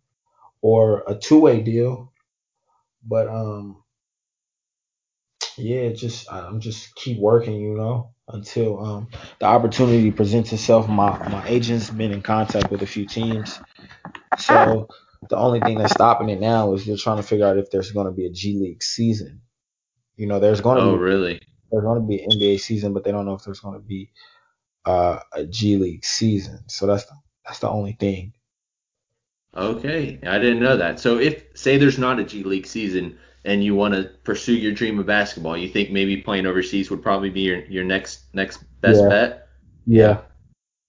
or 0.62 1.04
a 1.08 1.16
two 1.16 1.40
way 1.40 1.62
deal. 1.62 2.14
But 3.06 3.28
um, 3.30 3.84
yeah, 5.58 5.90
just 5.92 6.32
I'm 6.32 6.60
just 6.62 6.96
keep 6.96 7.20
working, 7.20 7.62
you 7.62 7.76
know, 7.78 8.12
until 8.30 8.84
um 8.86 9.10
the 9.40 9.46
opportunity 9.46 10.12
presents 10.12 10.54
itself. 10.54 10.90
My 10.90 11.20
my 11.30 11.48
agent's 11.48 11.90
been 11.90 12.12
in 12.14 12.22
contact 12.24 12.72
with 12.72 12.82
a 12.84 12.88
few 12.88 13.08
teams, 13.08 13.62
so 14.38 14.90
the 15.30 15.38
only 15.38 15.62
thing 15.62 15.78
that's 15.80 15.94
stopping 15.94 16.30
it 16.30 16.40
now 16.42 16.74
is 16.74 16.86
they're 16.86 16.98
trying 16.98 17.18
to 17.18 17.24
figure 17.24 17.48
out 17.48 17.58
if 17.58 17.72
there's 17.72 17.92
going 17.92 18.08
to 18.08 18.14
be 18.14 18.26
a 18.28 18.32
G 18.32 18.58
League 18.60 18.84
season. 18.84 19.42
You 20.18 20.28
know, 20.28 20.40
there's 20.40 20.62
going 20.62 20.78
to 20.78 20.82
Oh, 20.82 20.92
be 20.94 20.96
Oh, 20.96 20.98
really? 20.98 21.42
There's 21.74 21.84
going 21.84 22.02
to 22.02 22.08
be 22.08 22.24
an 22.24 22.30
NBA 22.32 22.60
season, 22.60 22.94
but 22.94 23.04
they 23.04 23.12
don't 23.12 23.26
know 23.26 23.34
if 23.34 23.44
there's 23.44 23.60
going 23.60 23.74
to 23.74 23.86
be 23.86 24.12
uh, 24.86 25.20
a 25.34 25.44
G 25.44 25.76
League 25.78 26.06
season. 26.06 26.60
So 26.68 26.86
that's 26.86 27.06
the, 27.06 27.16
that's 27.46 27.60
the 27.60 27.70
only 27.70 27.94
thing. 27.94 28.34
Okay, 29.58 30.20
I 30.26 30.38
didn't 30.38 30.62
know 30.62 30.78
that. 30.78 31.00
So 31.00 31.18
if 31.18 31.44
say 31.56 31.78
there's 31.78 31.98
not 31.98 32.20
a 32.20 32.24
G 32.24 32.44
League 32.44 32.68
season 32.68 33.18
and 33.44 33.64
you 33.64 33.74
want 33.74 33.96
to 33.96 34.12
pursue 34.24 34.54
your 34.54 34.72
dream 34.72 35.00
of 35.00 35.08
basketball, 35.08 35.58
you 35.58 35.68
think 35.68 35.90
maybe 35.90 36.18
playing 36.18 36.46
overseas 36.46 36.92
would 36.92 37.02
probably 37.02 37.32
be 37.32 37.42
your 37.42 37.66
your 37.66 37.84
next 37.84 38.26
next 38.34 38.64
best 38.82 39.02
Yeah. 39.02 39.10
bet? 39.10 39.48
Yeah. 39.88 40.22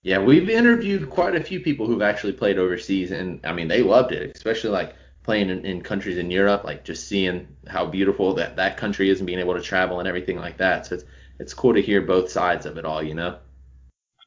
Yeah, 0.03 0.19
we've 0.19 0.51
interviewed 0.51 1.09
quite 1.09 1.35
a 1.35 1.43
few 1.43 1.61
people 1.61 1.87
who've 1.87 2.03
actually 2.03 2.35
played 2.35 2.59
overseas, 2.59 3.11
and 3.11 3.41
I 3.45 3.55
mean 3.55 3.69
they 3.69 3.83
loved 3.83 4.13
it, 4.13 4.37
especially 4.37 4.71
like 4.71 4.95
playing 5.25 5.49
in, 5.49 5.65
in 5.65 5.83
countries 5.83 6.19
in 6.19 6.31
Europe, 6.31 6.63
like 6.65 6.85
just 6.85 7.09
seeing 7.09 7.49
how 7.67 7.85
beautiful 7.87 8.35
that 8.35 8.57
that 8.57 8.77
country 8.77 9.11
is 9.11 9.19
and 9.19 9.27
being 9.27 9.41
able 9.41 9.55
to 9.55 9.63
travel 9.63 9.99
and 9.99 10.07
everything 10.07 10.37
like 10.37 10.59
that. 10.59 10.87
So 10.87 10.95
it's 10.95 11.05
it's 11.41 11.55
cool 11.55 11.75
to 11.75 11.83
hear 11.83 12.01
both 12.01 12.31
sides 12.31 12.67
of 12.67 12.77
it 12.79 12.85
all, 12.85 13.03
you 13.03 13.15
know. 13.15 13.39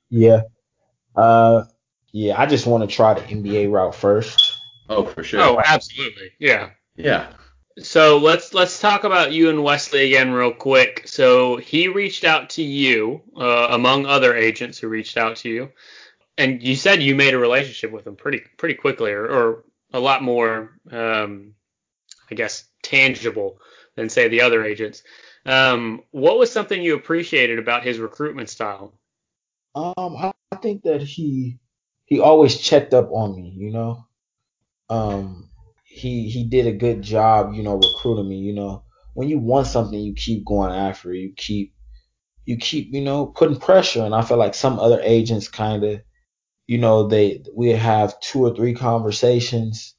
Yeah. 0.09 0.41
Uh, 1.15 1.63
yeah. 2.11 2.39
I 2.39 2.45
just 2.45 2.67
want 2.67 2.87
to 2.87 2.93
try 2.93 3.13
the 3.13 3.21
NBA 3.21 3.71
route 3.71 3.95
first. 3.95 4.57
Oh, 4.89 5.05
for 5.05 5.23
sure. 5.23 5.41
Oh, 5.41 5.61
absolutely. 5.63 6.31
Yeah. 6.39 6.71
yeah. 6.95 7.27
So 7.79 8.17
let's 8.17 8.53
let's 8.53 8.79
talk 8.79 9.03
about 9.03 9.31
you 9.31 9.49
and 9.49 9.63
Wesley 9.63 10.05
again 10.05 10.31
real 10.31 10.53
quick. 10.53 11.03
So 11.05 11.57
he 11.57 11.87
reached 11.87 12.23
out 12.23 12.49
to 12.51 12.63
you, 12.63 13.21
uh, 13.37 13.67
among 13.69 14.05
other 14.07 14.35
agents 14.35 14.79
who 14.79 14.87
reached 14.87 15.15
out 15.15 15.37
to 15.37 15.49
you, 15.49 15.71
and 16.37 16.61
you 16.63 16.75
said 16.75 17.03
you 17.03 17.13
made 17.13 17.35
a 17.35 17.37
relationship 17.37 17.91
with 17.91 18.07
him 18.07 18.15
pretty 18.15 18.41
pretty 18.57 18.73
quickly, 18.73 19.11
or, 19.11 19.25
or 19.25 19.63
a 19.93 19.99
lot 19.99 20.23
more, 20.23 20.77
um, 20.91 21.53
I 22.29 22.35
guess, 22.35 22.65
tangible 22.83 23.59
than 23.95 24.09
say 24.09 24.27
the 24.27 24.41
other 24.41 24.63
agents. 24.63 25.03
Um, 25.45 26.03
what 26.11 26.37
was 26.37 26.51
something 26.51 26.81
you 26.81 26.95
appreciated 26.95 27.59
about 27.59 27.83
his 27.83 27.99
recruitment 27.99 28.49
style? 28.49 28.93
Um, 29.75 29.93
I, 29.97 30.33
I 30.51 30.55
think 30.57 30.83
that 30.83 31.01
he 31.01 31.59
he 32.05 32.19
always 32.19 32.57
checked 32.57 32.93
up 32.93 33.09
on 33.11 33.35
me. 33.35 33.53
You 33.55 33.71
know. 33.71 34.05
Um, 34.89 35.49
he 35.83 36.29
he 36.29 36.43
did 36.43 36.67
a 36.67 36.73
good 36.73 37.01
job. 37.01 37.53
You 37.53 37.63
know, 37.63 37.75
recruiting 37.75 38.29
me. 38.29 38.37
You 38.37 38.53
know, 38.53 38.83
when 39.13 39.29
you 39.29 39.39
want 39.39 39.67
something, 39.67 39.99
you 39.99 40.13
keep 40.13 40.45
going 40.45 40.73
after 40.73 41.13
it. 41.13 41.19
You 41.19 41.33
keep 41.35 41.73
you 42.45 42.57
keep 42.57 42.93
you 42.93 43.01
know 43.01 43.27
putting 43.27 43.59
pressure. 43.59 44.03
And 44.03 44.15
I 44.15 44.21
feel 44.21 44.37
like 44.37 44.53
some 44.53 44.79
other 44.79 44.99
agents 45.01 45.47
kind 45.47 45.83
of 45.83 46.01
you 46.67 46.77
know, 46.77 47.07
they 47.07 47.43
we 47.55 47.69
have 47.69 48.19
two 48.19 48.45
or 48.45 48.55
three 48.55 48.73
conversations, 48.75 49.95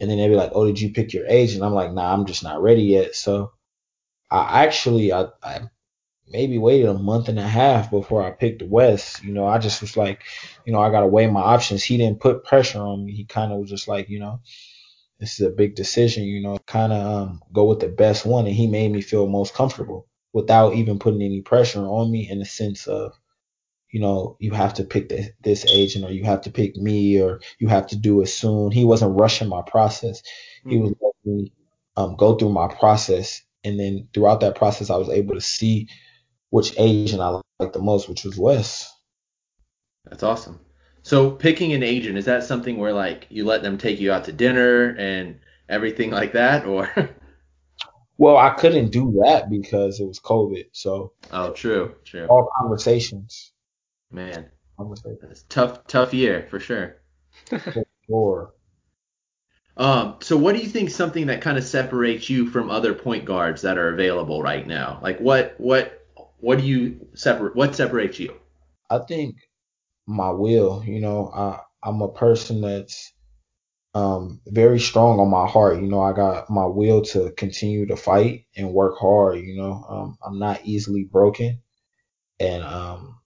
and 0.00 0.10
then 0.10 0.18
they'd 0.18 0.28
be 0.28 0.36
like, 0.36 0.52
"Oh, 0.54 0.66
did 0.66 0.80
you 0.80 0.92
pick 0.92 1.12
your 1.12 1.26
agent?" 1.26 1.62
I'm 1.64 1.74
like, 1.74 1.92
"Nah, 1.92 2.12
I'm 2.12 2.26
just 2.26 2.42
not 2.42 2.62
ready 2.62 2.82
yet." 2.82 3.14
So 3.14 3.52
I 4.30 4.64
actually 4.64 5.12
I, 5.12 5.26
I 5.42 5.60
maybe 6.28 6.58
waited 6.58 6.88
a 6.88 6.94
month 6.94 7.28
and 7.28 7.38
a 7.38 7.46
half 7.46 7.90
before 7.90 8.22
I 8.22 8.30
picked 8.32 8.62
Wes. 8.62 9.22
You 9.22 9.32
know, 9.32 9.46
I 9.46 9.58
just 9.58 9.80
was 9.80 9.96
like, 9.96 10.22
you 10.64 10.72
know, 10.72 10.80
I 10.80 10.90
gotta 10.90 11.06
weigh 11.06 11.26
my 11.28 11.40
options. 11.40 11.84
He 11.84 11.96
didn't 11.96 12.20
put 12.20 12.44
pressure 12.44 12.80
on 12.80 13.04
me. 13.04 13.12
He 13.12 13.24
kind 13.24 13.52
of 13.52 13.60
was 13.60 13.70
just 13.70 13.88
like, 13.88 14.08
you 14.08 14.20
know, 14.20 14.40
this 15.20 15.40
is 15.40 15.46
a 15.46 15.50
big 15.50 15.74
decision. 15.76 16.24
You 16.24 16.42
know, 16.42 16.58
kind 16.66 16.92
of 16.92 17.06
um, 17.28 17.42
go 17.52 17.64
with 17.64 17.80
the 17.80 17.88
best 17.88 18.26
one, 18.26 18.46
and 18.46 18.54
he 18.56 18.66
made 18.66 18.92
me 18.92 19.00
feel 19.02 19.26
most 19.28 19.54
comfortable 19.54 20.08
without 20.32 20.74
even 20.74 20.98
putting 20.98 21.22
any 21.22 21.42
pressure 21.42 21.80
on 21.80 22.10
me 22.10 22.28
in 22.30 22.38
the 22.38 22.44
sense 22.44 22.86
of 22.86 23.12
you 23.90 24.00
know, 24.00 24.36
you 24.38 24.52
have 24.52 24.74
to 24.74 24.84
pick 24.84 25.08
this, 25.08 25.28
this 25.42 25.66
agent 25.66 26.04
or 26.04 26.12
you 26.12 26.24
have 26.24 26.42
to 26.42 26.50
pick 26.50 26.76
me 26.76 27.20
or 27.20 27.40
you 27.58 27.68
have 27.68 27.88
to 27.88 27.96
do 27.96 28.20
it 28.22 28.26
soon. 28.26 28.70
He 28.70 28.84
wasn't 28.84 29.18
rushing 29.18 29.48
my 29.48 29.62
process. 29.62 30.22
He 30.66 30.76
was 30.76 30.92
letting 31.00 31.42
me 31.42 31.52
um, 31.96 32.16
go 32.16 32.36
through 32.36 32.52
my 32.52 32.68
process. 32.68 33.42
And 33.64 33.78
then 33.78 34.08
throughout 34.14 34.40
that 34.40 34.54
process, 34.54 34.90
I 34.90 34.96
was 34.96 35.08
able 35.08 35.34
to 35.34 35.40
see 35.40 35.88
which 36.50 36.74
agent 36.78 37.20
I 37.20 37.40
liked 37.58 37.72
the 37.72 37.80
most, 37.80 38.08
which 38.08 38.24
was 38.24 38.38
Wes. 38.38 38.92
That's 40.08 40.22
awesome. 40.22 40.60
So 41.02 41.30
picking 41.30 41.72
an 41.72 41.82
agent, 41.82 42.18
is 42.18 42.26
that 42.26 42.44
something 42.44 42.76
where 42.76 42.92
like 42.92 43.26
you 43.30 43.44
let 43.44 43.62
them 43.62 43.78
take 43.78 44.00
you 44.00 44.12
out 44.12 44.24
to 44.24 44.32
dinner 44.32 44.94
and 44.98 45.40
everything 45.68 46.10
like 46.10 46.32
that 46.32 46.64
or 46.66 46.90
Well, 48.18 48.36
I 48.36 48.50
couldn't 48.50 48.90
do 48.90 49.22
that 49.24 49.48
because 49.48 49.98
it 49.98 50.06
was 50.06 50.20
COVID. 50.20 50.66
So 50.72 51.14
Oh, 51.32 51.52
true, 51.52 51.94
true. 52.04 52.26
all 52.26 52.50
conversations. 52.60 53.52
Man, 54.10 54.50
it's 55.30 55.44
tough 55.48 55.86
tough 55.86 56.12
year 56.14 56.46
for 56.50 56.60
sure. 56.60 56.96
Sure. 58.08 58.52
Um, 59.76 60.16
so 60.20 60.36
what 60.36 60.56
do 60.56 60.60
you 60.60 60.68
think 60.68 60.90
something 60.90 61.28
that 61.28 61.40
kind 61.40 61.56
of 61.56 61.64
separates 61.64 62.28
you 62.28 62.46
from 62.50 62.70
other 62.70 62.92
point 62.92 63.24
guards 63.24 63.62
that 63.62 63.78
are 63.78 63.88
available 63.88 64.42
right 64.42 64.66
now? 64.66 64.98
Like 65.00 65.20
what 65.20 65.54
what 65.58 66.04
what 66.38 66.58
do 66.58 66.66
you 66.66 67.06
separate 67.14 67.54
what 67.54 67.76
separates 67.76 68.18
you? 68.18 68.34
I 68.90 68.98
think 68.98 69.36
my 70.06 70.30
will, 70.30 70.82
you 70.84 71.00
know, 71.00 71.30
I 71.32 71.60
I'm 71.82 72.02
a 72.02 72.12
person 72.12 72.60
that's 72.60 73.12
um 73.94 74.40
very 74.46 74.80
strong 74.80 75.20
on 75.20 75.30
my 75.30 75.46
heart. 75.48 75.80
You 75.80 75.88
know, 75.88 76.00
I 76.00 76.12
got 76.12 76.50
my 76.50 76.66
will 76.66 77.02
to 77.06 77.30
continue 77.36 77.86
to 77.86 77.96
fight 77.96 78.46
and 78.56 78.72
work 78.72 78.98
hard, 78.98 79.38
you 79.40 79.56
know. 79.56 79.84
Um 79.88 80.18
I'm 80.24 80.38
not 80.38 80.64
easily 80.64 81.04
broken 81.04 81.62
and 82.40 82.64
um 82.64 83.19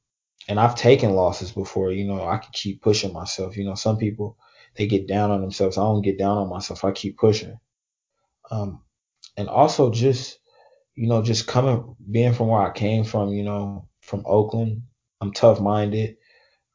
and 0.49 0.61
I've 0.61 0.75
taken 0.77 1.13
losses 1.15 1.53
before, 1.53 1.93
you 1.93 2.05
know, 2.07 2.25
I 2.27 2.39
can 2.39 2.51
keep 2.53 2.83
pushing 2.83 3.13
myself. 3.13 3.57
You 3.57 3.65
know, 3.65 3.75
some 3.75 3.99
people 3.99 4.39
they 4.77 4.87
get 4.87 5.07
down 5.09 5.31
on 5.31 5.41
themselves. 5.41 5.79
I 5.79 5.83
don't 5.83 6.03
get 6.03 6.19
down 6.19 6.39
on 6.39 6.49
myself. 6.51 6.85
I 6.85 6.93
keep 6.93 7.19
pushing. 7.19 7.59
Um 8.51 8.83
and 9.37 9.49
also 9.49 9.91
just 9.91 10.39
you 10.97 11.09
know, 11.09 11.23
just 11.23 11.47
coming 11.47 11.97
being 12.11 12.35
from 12.35 12.49
where 12.49 12.63
I 12.63 12.73
came 12.73 13.05
from, 13.05 13.31
you 13.31 13.45
know, 13.45 13.89
from 14.03 14.23
Oakland, 14.27 14.83
I'm 15.21 15.33
tough 15.33 15.61
minded. 15.61 16.17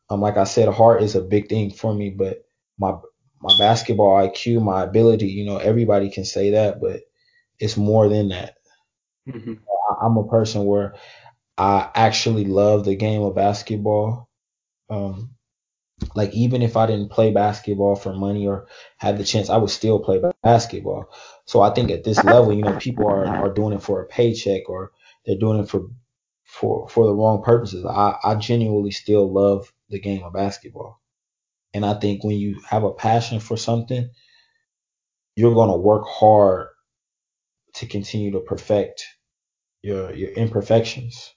Um, 0.10 0.22
like 0.22 0.38
I 0.38 0.44
said, 0.46 0.70
heart 0.70 1.04
is 1.04 1.16
a 1.16 1.22
big 1.22 1.50
thing 1.50 1.72
for 1.72 1.94
me, 1.94 2.10
but 2.12 2.46
my 2.80 2.94
my 3.42 3.56
basketball 3.60 4.16
IQ, 4.18 4.62
my 4.62 4.84
ability, 4.84 5.28
you 5.28 5.46
know, 5.46 5.58
everybody 5.58 6.10
can 6.12 6.26
say 6.26 6.52
that, 6.52 6.82
but 6.82 7.02
it's 7.60 7.78
more 7.78 8.10
than 8.10 8.30
that. 8.30 8.56
hmm 9.26 9.70
I'm 10.02 10.18
a 10.18 10.28
person 10.28 10.66
where 10.66 10.96
I 11.60 11.92
actually 11.96 12.46
love 12.46 12.86
the 12.86 12.96
game 12.96 13.22
of 13.22 13.36
basketball. 13.36 14.30
Um, 14.90 15.32
like 16.16 16.34
even 16.34 16.62
if 16.62 16.78
I 16.78 16.88
didn't 16.88 17.12
play 17.12 17.32
basketball 17.32 17.96
for 17.96 18.14
money 18.14 18.48
or 18.48 18.68
had 18.98 19.18
the 19.18 19.24
chance, 19.24 19.50
I 19.50 19.58
would 19.58 19.70
still 19.70 20.00
play 20.00 20.22
basketball. 20.44 21.12
So 21.46 21.62
I 21.62 21.72
think 21.74 21.92
at 21.92 22.04
this 22.04 22.24
level, 22.24 22.54
you 22.54 22.64
know, 22.64 22.78
people 22.78 23.08
are 23.08 23.26
are 23.28 23.54
doing 23.54 23.74
it 23.74 23.84
for 23.84 24.02
a 24.02 24.08
paycheck 24.08 24.70
or 24.70 24.92
they're 25.26 25.38
doing 25.38 25.60
it 25.60 25.70
for 25.70 25.90
for 26.46 26.88
for 26.90 27.06
the 27.06 27.16
wrong 27.16 27.44
purposes. 27.44 27.86
I 27.86 28.16
I 28.24 28.36
genuinely 28.36 28.92
still 28.92 29.32
love 29.32 29.72
the 29.90 30.00
game 30.00 30.24
of 30.24 30.34
basketball. 30.34 31.02
And 31.74 31.86
I 31.86 31.96
think 31.96 32.24
when 32.24 32.38
you 32.38 32.62
have 32.70 32.84
a 32.84 32.94
passion 32.94 33.40
for 33.40 33.58
something, 33.58 34.10
you're 35.36 35.54
to 35.54 35.78
work 35.78 36.06
hard 36.08 36.68
to 37.74 37.86
continue 37.88 38.32
to 38.32 38.40
perfect 38.40 39.06
your 39.82 40.14
your 40.14 40.32
imperfections. 40.32 41.34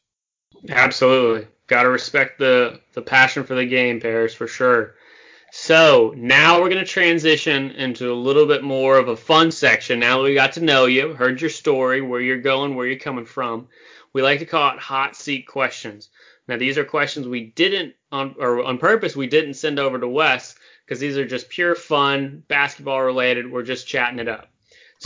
Absolutely. 0.69 1.49
Got 1.67 1.85
to 1.85 1.89
respect 1.89 2.39
the 2.39 2.81
the 2.93 3.03
passion 3.03 3.45
for 3.45 3.55
the 3.55 3.67
game, 3.67 4.01
Paris, 4.01 4.35
for 4.35 4.47
sure. 4.47 4.95
So 5.55 6.15
now 6.17 6.61
we're 6.61 6.71
going 6.71 6.85
to 6.85 6.91
transition 6.91 7.73
into 7.73 8.11
a 8.11 8.15
little 8.15 8.47
bit 8.47 8.63
more 8.63 8.97
of 8.97 9.09
a 9.09 9.17
fun 9.17 9.51
section. 9.51 10.01
Now 10.01 10.17
that 10.17 10.25
we 10.25 10.35
got 10.35 10.53
to 10.55 10.65
know 10.65 10.87
you, 10.87 11.13
heard 11.13 11.43
your 11.43 11.51
story, 11.51 12.01
where 12.01 12.23
you're 12.23 12.41
going, 12.41 12.75
where 12.75 12.87
you're 12.87 12.99
coming 12.99 13.27
from, 13.27 13.69
we 14.15 14.23
like 14.23 14.39
to 14.39 14.47
call 14.47 14.73
it 14.75 14.81
hot 14.81 15.15
seat 15.15 15.47
questions. 15.47 16.09
Now 16.49 16.57
these 16.57 16.79
are 16.79 16.85
questions 16.85 17.29
we 17.29 17.53
didn't 17.55 17.95
on 18.11 18.35
or 18.39 18.65
on 18.65 18.79
purpose 18.79 19.15
we 19.15 19.27
didn't 19.27 19.55
send 19.55 19.79
over 19.79 19.99
to 19.99 20.09
Wes 20.09 20.55
because 20.85 21.01
these 21.01 21.17
are 21.17 21.27
just 21.27 21.49
pure 21.49 21.75
fun 21.75 22.43
basketball 22.49 23.03
related. 23.03 23.51
We're 23.51 23.63
just 23.63 23.87
chatting 23.87 24.19
it 24.19 24.29
up. 24.29 24.49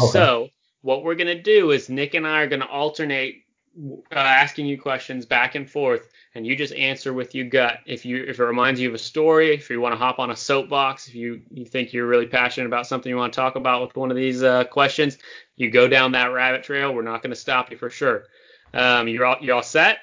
Okay. 0.01 0.11
So 0.12 0.49
what 0.83 1.03
we're 1.03 1.14
gonna 1.16 1.42
do 1.42 1.73
is 1.73 1.88
Nick 1.88 2.14
and 2.14 2.27
I 2.27 2.42
are 2.42 2.49
gonna 2.49 2.66
alternate 2.66 3.42
uh, 3.79 4.19
asking 4.19 4.67
you 4.67 4.81
questions 4.81 5.27
back 5.27 5.55
and 5.55 5.69
forth, 5.69 6.09
and 6.35 6.47
you 6.47 6.57
just 6.57 6.75
answer 6.75 7.12
with 7.12 7.35
your 7.35 7.47
gut. 7.49 7.79
If 7.87 8.05
you 8.05 8.25
if 8.25 8.41
it 8.41 8.45
reminds 8.45 8.81
you 8.81 8.89
of 8.89 8.95
a 8.95 8.99
story, 8.99 9.55
if 9.55 9.69
you 9.69 9.81
want 9.81 9.93
to 9.93 9.99
hop 9.99 10.19
on 10.19 10.31
a 10.31 10.37
soapbox, 10.37 11.09
if 11.09 11.15
you 11.15 11.43
you 11.51 11.65
think 11.65 11.93
you're 11.93 12.07
really 12.07 12.27
passionate 12.27 12.67
about 12.67 12.87
something 12.87 13.11
you 13.11 13.17
want 13.17 13.33
to 13.33 13.37
talk 13.37 13.57
about 13.57 13.83
with 13.83 13.97
one 13.97 14.11
of 14.11 14.17
these 14.17 14.43
uh, 14.43 14.65
questions, 14.65 15.19
you 15.57 15.71
go 15.71 15.89
down 15.89 16.12
that 16.12 16.33
rabbit 16.33 16.62
trail. 16.62 16.95
We're 16.95 17.03
not 17.03 17.23
gonna 17.23 17.35
stop 17.35 17.71
you 17.71 17.77
for 17.77 17.91
sure. 17.91 18.25
Um, 18.73 19.09
you're 19.09 19.25
all 19.27 19.37
you 19.41 19.53
all 19.53 19.62
set? 19.62 19.99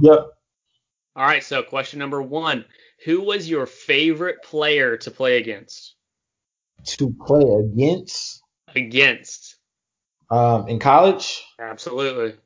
Yep. 0.00 0.18
All 1.16 1.24
right. 1.26 1.42
So 1.42 1.62
question 1.62 1.98
number 1.98 2.22
one: 2.22 2.64
Who 3.04 3.22
was 3.22 3.48
your 3.48 3.66
favorite 3.66 4.42
player 4.42 4.96
to 4.98 5.10
play 5.10 5.38
against? 5.38 5.94
To 6.84 7.14
play 7.26 7.42
against 7.42 8.42
Against. 8.76 9.56
um 10.30 10.68
in 10.68 10.78
college. 10.78 11.42
Absolutely. 11.58 12.38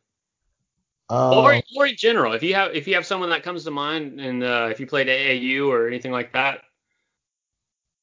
Um, 1.13 1.35
or, 1.35 1.61
or 1.77 1.87
in 1.87 1.97
general, 1.97 2.33
if 2.33 2.43
you 2.43 2.55
have 2.55 2.75
if 2.75 2.89
you 2.89 2.95
have 2.95 3.05
someone 3.05 3.29
that 3.29 3.43
comes 3.43 3.65
to 3.65 3.71
mind, 3.71 4.19
and 4.19 4.43
uh, 4.43 4.69
if 4.71 4.81
you 4.81 4.87
played 4.87 5.09
AAU 5.09 5.69
or 5.69 5.87
anything 5.87 6.11
like 6.11 6.33
that. 6.33 6.63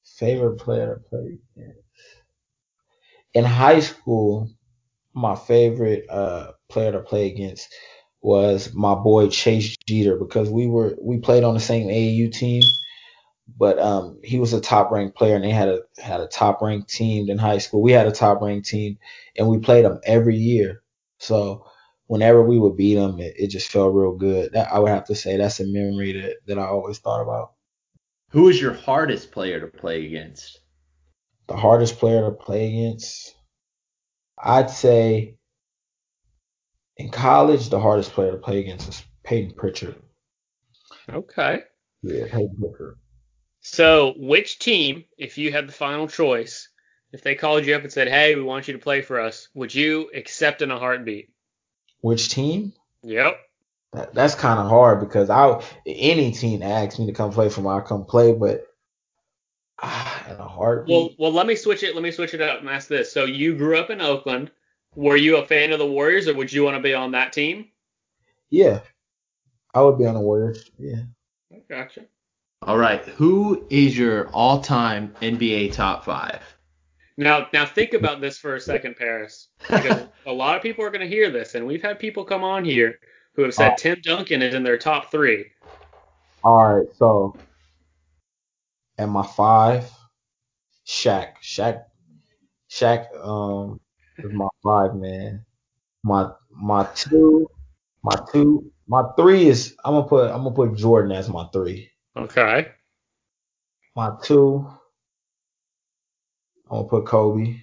favorite 0.03 0.57
player 0.57 0.93
to 0.93 1.09
play 1.09 1.39
against. 1.57 1.79
In 3.33 3.45
high 3.45 3.79
school, 3.79 4.51
my 5.15 5.35
favorite 5.35 6.07
uh, 6.07 6.51
player 6.69 6.91
to 6.91 6.99
play 6.99 7.31
against 7.31 7.73
was 8.21 8.75
my 8.75 8.93
boy 8.93 9.29
Chase 9.29 9.75
Jeter 9.87 10.15
because 10.15 10.51
we 10.51 10.67
were 10.67 10.95
we 11.01 11.17
played 11.17 11.43
on 11.43 11.55
the 11.55 11.59
same 11.59 11.87
AAU 11.87 12.31
team, 12.31 12.61
but 13.57 13.79
um, 13.79 14.19
he 14.23 14.37
was 14.37 14.53
a 14.53 14.61
top 14.61 14.91
ranked 14.91 15.17
player 15.17 15.33
and 15.33 15.43
they 15.43 15.49
had 15.49 15.69
a 15.69 15.79
had 15.97 16.21
a 16.21 16.27
top 16.27 16.61
ranked 16.61 16.91
team 16.91 17.27
in 17.27 17.39
high 17.39 17.57
school. 17.57 17.81
We 17.81 17.91
had 17.91 18.05
a 18.05 18.11
top 18.11 18.39
ranked 18.39 18.67
team 18.67 18.99
and 19.35 19.47
we 19.47 19.57
played 19.57 19.85
them 19.85 19.99
every 20.05 20.35
year. 20.35 20.83
So 21.17 21.65
whenever 22.09 22.43
we 22.43 22.59
would 22.59 22.75
beat 22.75 22.95
them, 22.95 23.19
it, 23.19 23.35
it 23.37 23.47
just 23.47 23.71
felt 23.71 23.93
real 23.93 24.13
good. 24.13 24.51
That 24.51 24.71
I 24.73 24.79
would 24.79 24.91
have 24.91 25.05
to 25.05 25.15
say 25.15 25.37
that's 25.37 25.61
a 25.61 25.65
memory 25.65 26.21
that 26.21 26.37
that 26.47 26.59
I 26.59 26.65
always 26.65 26.99
thought 26.99 27.21
about. 27.21 27.53
Who 28.31 28.43
was 28.43 28.61
your 28.61 28.73
hardest 28.73 29.31
player 29.31 29.59
to 29.59 29.67
play 29.67 30.05
against? 30.05 30.59
the 31.49 31.57
hardest 31.57 31.97
player 31.97 32.21
to 32.21 32.31
play 32.31 32.67
against. 32.69 33.35
I'd 34.41 34.69
say 34.69 35.35
in 36.95 37.09
college, 37.09 37.69
the 37.69 37.79
hardest 37.79 38.13
player 38.13 38.31
to 38.31 38.37
play 38.37 38.59
against 38.59 38.87
was 38.87 39.03
Payton 39.23 39.55
Pritchard. 39.55 39.95
Okay. 41.09 41.63
Yeah, 42.03 42.25
Payton 42.29 42.55
Pritchard. 42.59 42.97
So, 43.61 44.13
which 44.15 44.59
team, 44.59 45.03
if 45.17 45.37
you 45.37 45.51
had 45.51 45.67
the 45.67 45.73
final 45.73 46.07
choice, 46.07 46.69
if 47.11 47.23
they 47.23 47.35
called 47.35 47.65
you 47.65 47.75
up 47.75 47.81
and 47.81 47.91
said, 47.91 48.07
"Hey, 48.07 48.35
we 48.35 48.43
want 48.43 48.67
you 48.67 48.73
to 48.73 48.79
play 48.79 49.01
for 49.01 49.19
us," 49.19 49.49
would 49.53 49.73
you 49.73 50.09
accept 50.13 50.61
in 50.61 50.71
a 50.71 50.79
heartbeat? 50.79 51.29
Which 52.01 52.29
team? 52.29 52.73
Yep. 53.03 53.39
That, 53.93 54.13
that's 54.13 54.35
kind 54.35 54.59
of 54.59 54.69
hard 54.69 54.99
because 54.99 55.29
I 55.29 55.63
any 55.85 56.31
team 56.31 56.61
asks 56.61 56.99
me 56.99 57.07
to 57.07 57.13
come 57.13 57.31
play 57.31 57.49
for 57.49 57.61
me, 57.61 57.69
I 57.69 57.81
come 57.81 58.05
play. 58.05 58.33
But 58.33 58.67
ah, 59.81 60.27
in 60.29 60.35
a 60.37 60.47
heartbeat, 60.47 60.93
Well, 60.93 61.09
well, 61.17 61.31
let 61.31 61.47
me 61.47 61.55
switch 61.55 61.83
it. 61.83 61.95
Let 61.95 62.03
me 62.03 62.11
switch 62.11 62.33
it 62.33 62.41
up 62.41 62.59
and 62.59 62.69
ask 62.69 62.87
this. 62.87 63.11
So, 63.11 63.25
you 63.25 63.55
grew 63.55 63.77
up 63.77 63.89
in 63.89 64.01
Oakland. 64.01 64.51
Were 64.95 65.15
you 65.15 65.37
a 65.37 65.45
fan 65.45 65.71
of 65.71 65.79
the 65.79 65.85
Warriors, 65.85 66.27
or 66.27 66.33
would 66.35 66.51
you 66.51 66.63
want 66.63 66.75
to 66.77 66.81
be 66.83 66.93
on 66.93 67.11
that 67.11 67.33
team? 67.33 67.67
yeah, 68.49 68.79
I 69.73 69.81
would 69.81 69.97
be 69.97 70.05
on 70.05 70.15
the 70.15 70.19
Warriors. 70.19 70.69
Yeah, 70.79 71.03
Gotcha. 71.69 72.05
All 72.63 72.77
right. 72.77 73.01
Who 73.05 73.65
is 73.69 73.97
your 73.97 74.27
all-time 74.29 75.13
NBA 75.21 75.73
top 75.73 76.03
five? 76.03 76.41
Now, 77.19 77.47
now 77.51 77.65
think 77.65 77.93
about 77.93 78.21
this 78.21 78.37
for 78.37 78.55
a 78.55 78.61
second, 78.61 78.95
Paris, 78.95 79.49
because 79.69 80.07
a 80.25 80.31
lot 80.31 80.55
of 80.55 80.61
people 80.61 80.85
are 80.85 80.89
going 80.89 81.01
to 81.01 81.15
hear 81.15 81.29
this, 81.29 81.53
and 81.53 81.67
we've 81.67 81.81
had 81.81 81.99
people 81.99 82.23
come 82.23 82.45
on 82.45 82.63
here 82.63 82.97
who 83.33 83.43
have 83.43 83.53
said 83.53 83.73
Oh. 83.73 83.75
Tim 83.77 83.99
Duncan 84.01 84.41
is 84.41 84.55
in 84.55 84.63
their 84.63 84.77
top 84.77 85.11
three. 85.11 85.47
All 86.45 86.77
right, 86.77 86.87
so 86.95 87.35
at 88.97 89.09
my 89.09 89.27
five, 89.35 89.91
Shaq, 90.87 91.33
Shaq, 91.43 91.83
Shaq, 92.71 93.07
um, 93.21 93.81
is 94.17 94.31
my 94.31 94.47
five 94.63 94.95
man. 94.95 95.43
My 96.05 96.29
my 96.49 96.87
two, 96.95 97.49
my 98.01 98.15
two, 98.31 98.71
my 98.87 99.03
three 99.17 99.49
is 99.49 99.75
I'm 99.83 99.95
gonna 99.95 100.07
put 100.07 100.31
I'm 100.31 100.43
gonna 100.43 100.51
put 100.51 100.77
Jordan 100.77 101.11
as 101.11 101.27
my 101.27 101.45
three. 101.51 101.89
Okay. 102.15 102.69
My 103.93 104.11
two, 104.23 104.65
I'm 106.69 106.79
gonna 106.79 106.89
put 106.89 107.05
Kobe. 107.07 107.57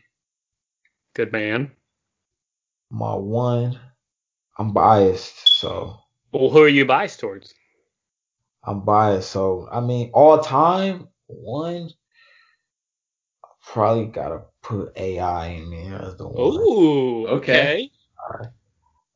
Good 1.14 1.32
man. 1.32 1.72
My 2.90 3.14
one, 3.14 3.78
I'm 4.58 4.72
biased, 4.72 5.60
so 5.60 5.98
Well, 6.32 6.50
who 6.50 6.62
are 6.62 6.68
you 6.68 6.84
biased 6.86 7.20
towards? 7.20 7.54
I'm 8.64 8.84
biased. 8.84 9.30
So 9.30 9.68
I 9.72 9.80
mean, 9.80 10.10
all 10.14 10.40
time 10.40 11.08
one, 11.28 11.90
probably 13.66 14.06
gotta 14.06 14.42
put 14.62 14.96
AI 14.96 15.48
in 15.48 15.70
there 15.70 16.02
as 16.02 16.16
the 16.16 16.28
one. 16.28 16.60
Ooh. 16.62 17.26
Okay. 17.28 17.72
Okay. 18.38 18.50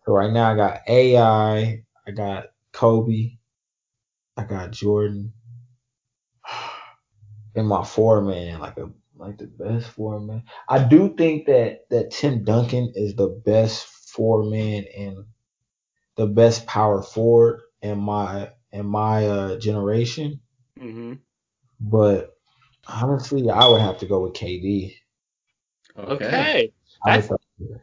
So 0.07 0.13
right 0.13 0.33
now 0.33 0.53
I 0.53 0.57
got 0.57 0.81
AI, 0.89 1.85
I 2.07 2.11
got 2.13 2.47
Kobe, 2.73 3.39
I 4.37 4.45
got 4.45 4.73
Jordan. 4.73 5.33
In 7.57 7.67
my 7.67 7.85
four 7.85 8.23
man, 8.23 8.61
like 8.61 8.79
a 8.79 8.91
like 9.21 9.39
the 9.39 9.47
best 9.47 9.87
four 9.89 10.19
man. 10.21 10.43
I 10.69 10.83
do 10.83 11.15
think 11.17 11.47
that 11.47 11.89
that 11.91 12.11
Tim 12.11 12.45
Duncan 12.45 12.93
is 12.95 13.15
the 13.15 13.29
best 13.29 13.87
four 13.87 14.45
man 14.45 14.85
and 14.97 15.25
the 16.17 16.27
best 16.27 16.67
power 16.67 17.03
forward 17.03 17.61
in 17.83 17.99
my 17.99 18.51
in 18.73 18.87
my 18.87 19.27
uh, 19.27 19.59
generation. 19.59 20.41
hmm 20.79 21.15
But 21.81 22.37
honestly, 22.89 23.49
I 23.51 23.67
would 23.69 23.81
have 23.81 23.99
to 23.99 24.07
go 24.07 24.21
with 24.21 24.33
KD. 24.35 24.95
Okay. 25.99 26.73
I 27.05 27.17
would 27.19 27.25
That's- 27.25 27.29
have- 27.29 27.81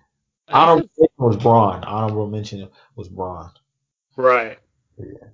Honorable 0.50 0.90
mention 0.98 1.14
was 1.18 1.38
Bron. 1.38 1.84
Honorable 1.84 2.28
mention 2.28 2.70
was 2.96 3.10
Bron. 3.10 3.52
Right. 4.16 4.58
Yeah. 4.98 5.28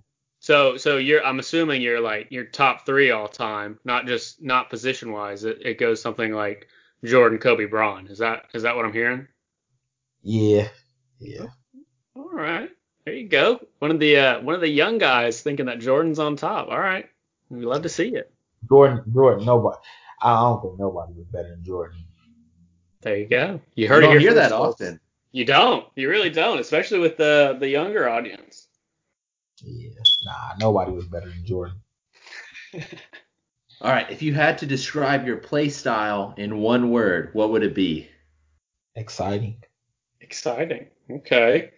So, 0.44 0.76
so 0.76 0.98
you're. 0.98 1.26
I'm 1.26 1.40
assuming 1.40 1.82
you're 1.82 2.02
like 2.02 2.28
your 2.30 2.44
top 2.44 2.86
three 2.86 3.12
all 3.12 3.30
time, 3.30 3.80
not 3.86 4.08
just 4.08 4.42
not 4.42 4.70
position 4.70 5.14
wise. 5.14 5.46
It, 5.46 5.60
it 5.62 5.78
goes 5.78 6.02
something 6.02 6.34
like 6.34 6.68
Jordan, 7.06 7.40
Kobe, 7.40 7.64
Bron. 7.64 8.08
Is 8.08 8.18
that 8.18 8.48
is 8.54 8.64
that 8.64 8.76
what 8.76 8.84
I'm 8.84 8.92
hearing? 8.92 9.26
Yeah. 10.22 10.68
Yeah. 11.18 11.46
All 12.14 12.30
right. 12.30 12.70
There 13.06 13.14
you 13.14 13.30
go. 13.30 13.62
One 13.80 13.90
of 13.90 14.02
the 14.02 14.18
uh, 14.18 14.42
one 14.42 14.54
of 14.54 14.60
the 14.60 14.68
young 14.68 14.98
guys 14.98 15.42
thinking 15.42 15.68
that 15.68 15.80
Jordan's 15.80 16.20
on 16.20 16.36
top. 16.36 16.68
All 16.68 16.78
right. 16.78 17.08
We 17.50 17.66
love 17.66 17.84
to 17.84 17.90
see 17.90 18.10
it. 18.10 18.30
Jordan, 18.68 19.02
Jordan, 19.14 19.46
nobody. 19.46 19.78
I 20.22 20.42
don't 20.42 20.62
think 20.62 20.78
nobody 20.78 21.14
was 21.14 21.28
better 21.28 21.52
than 21.52 21.64
Jordan. 21.64 22.04
There 23.00 23.16
you 23.16 23.28
go. 23.28 23.62
You 23.76 23.84
You 23.84 23.88
heard 23.88 24.02
don't 24.02 24.18
it 24.18 24.20
here 24.20 24.32
hear 24.32 24.34
that 24.42 24.52
often. 24.52 25.00
You 25.32 25.46
don't. 25.46 25.86
You 25.96 26.10
really 26.10 26.32
don't, 26.32 26.60
especially 26.60 27.00
with 27.00 27.16
the 27.16 27.56
the 27.62 27.70
younger 27.70 28.10
audience. 28.10 28.68
Yeah, 29.64 29.90
nah, 30.26 30.56
nobody 30.60 30.92
was 30.92 31.08
better 31.08 31.30
than 31.30 31.46
Jordan. 31.46 31.76
All 33.82 33.92
right. 33.92 34.10
If 34.10 34.22
you 34.22 34.34
had 34.34 34.60
to 34.60 34.66
describe 34.66 35.26
your 35.26 35.38
play 35.38 35.70
style 35.70 36.34
in 36.38 36.60
one 36.60 36.92
word, 36.92 37.30
what 37.34 37.52
would 37.52 37.64
it 37.64 37.76
be? 37.76 38.10
Exciting. 38.96 39.58
Exciting. 40.22 40.88
Okay. 41.10 41.72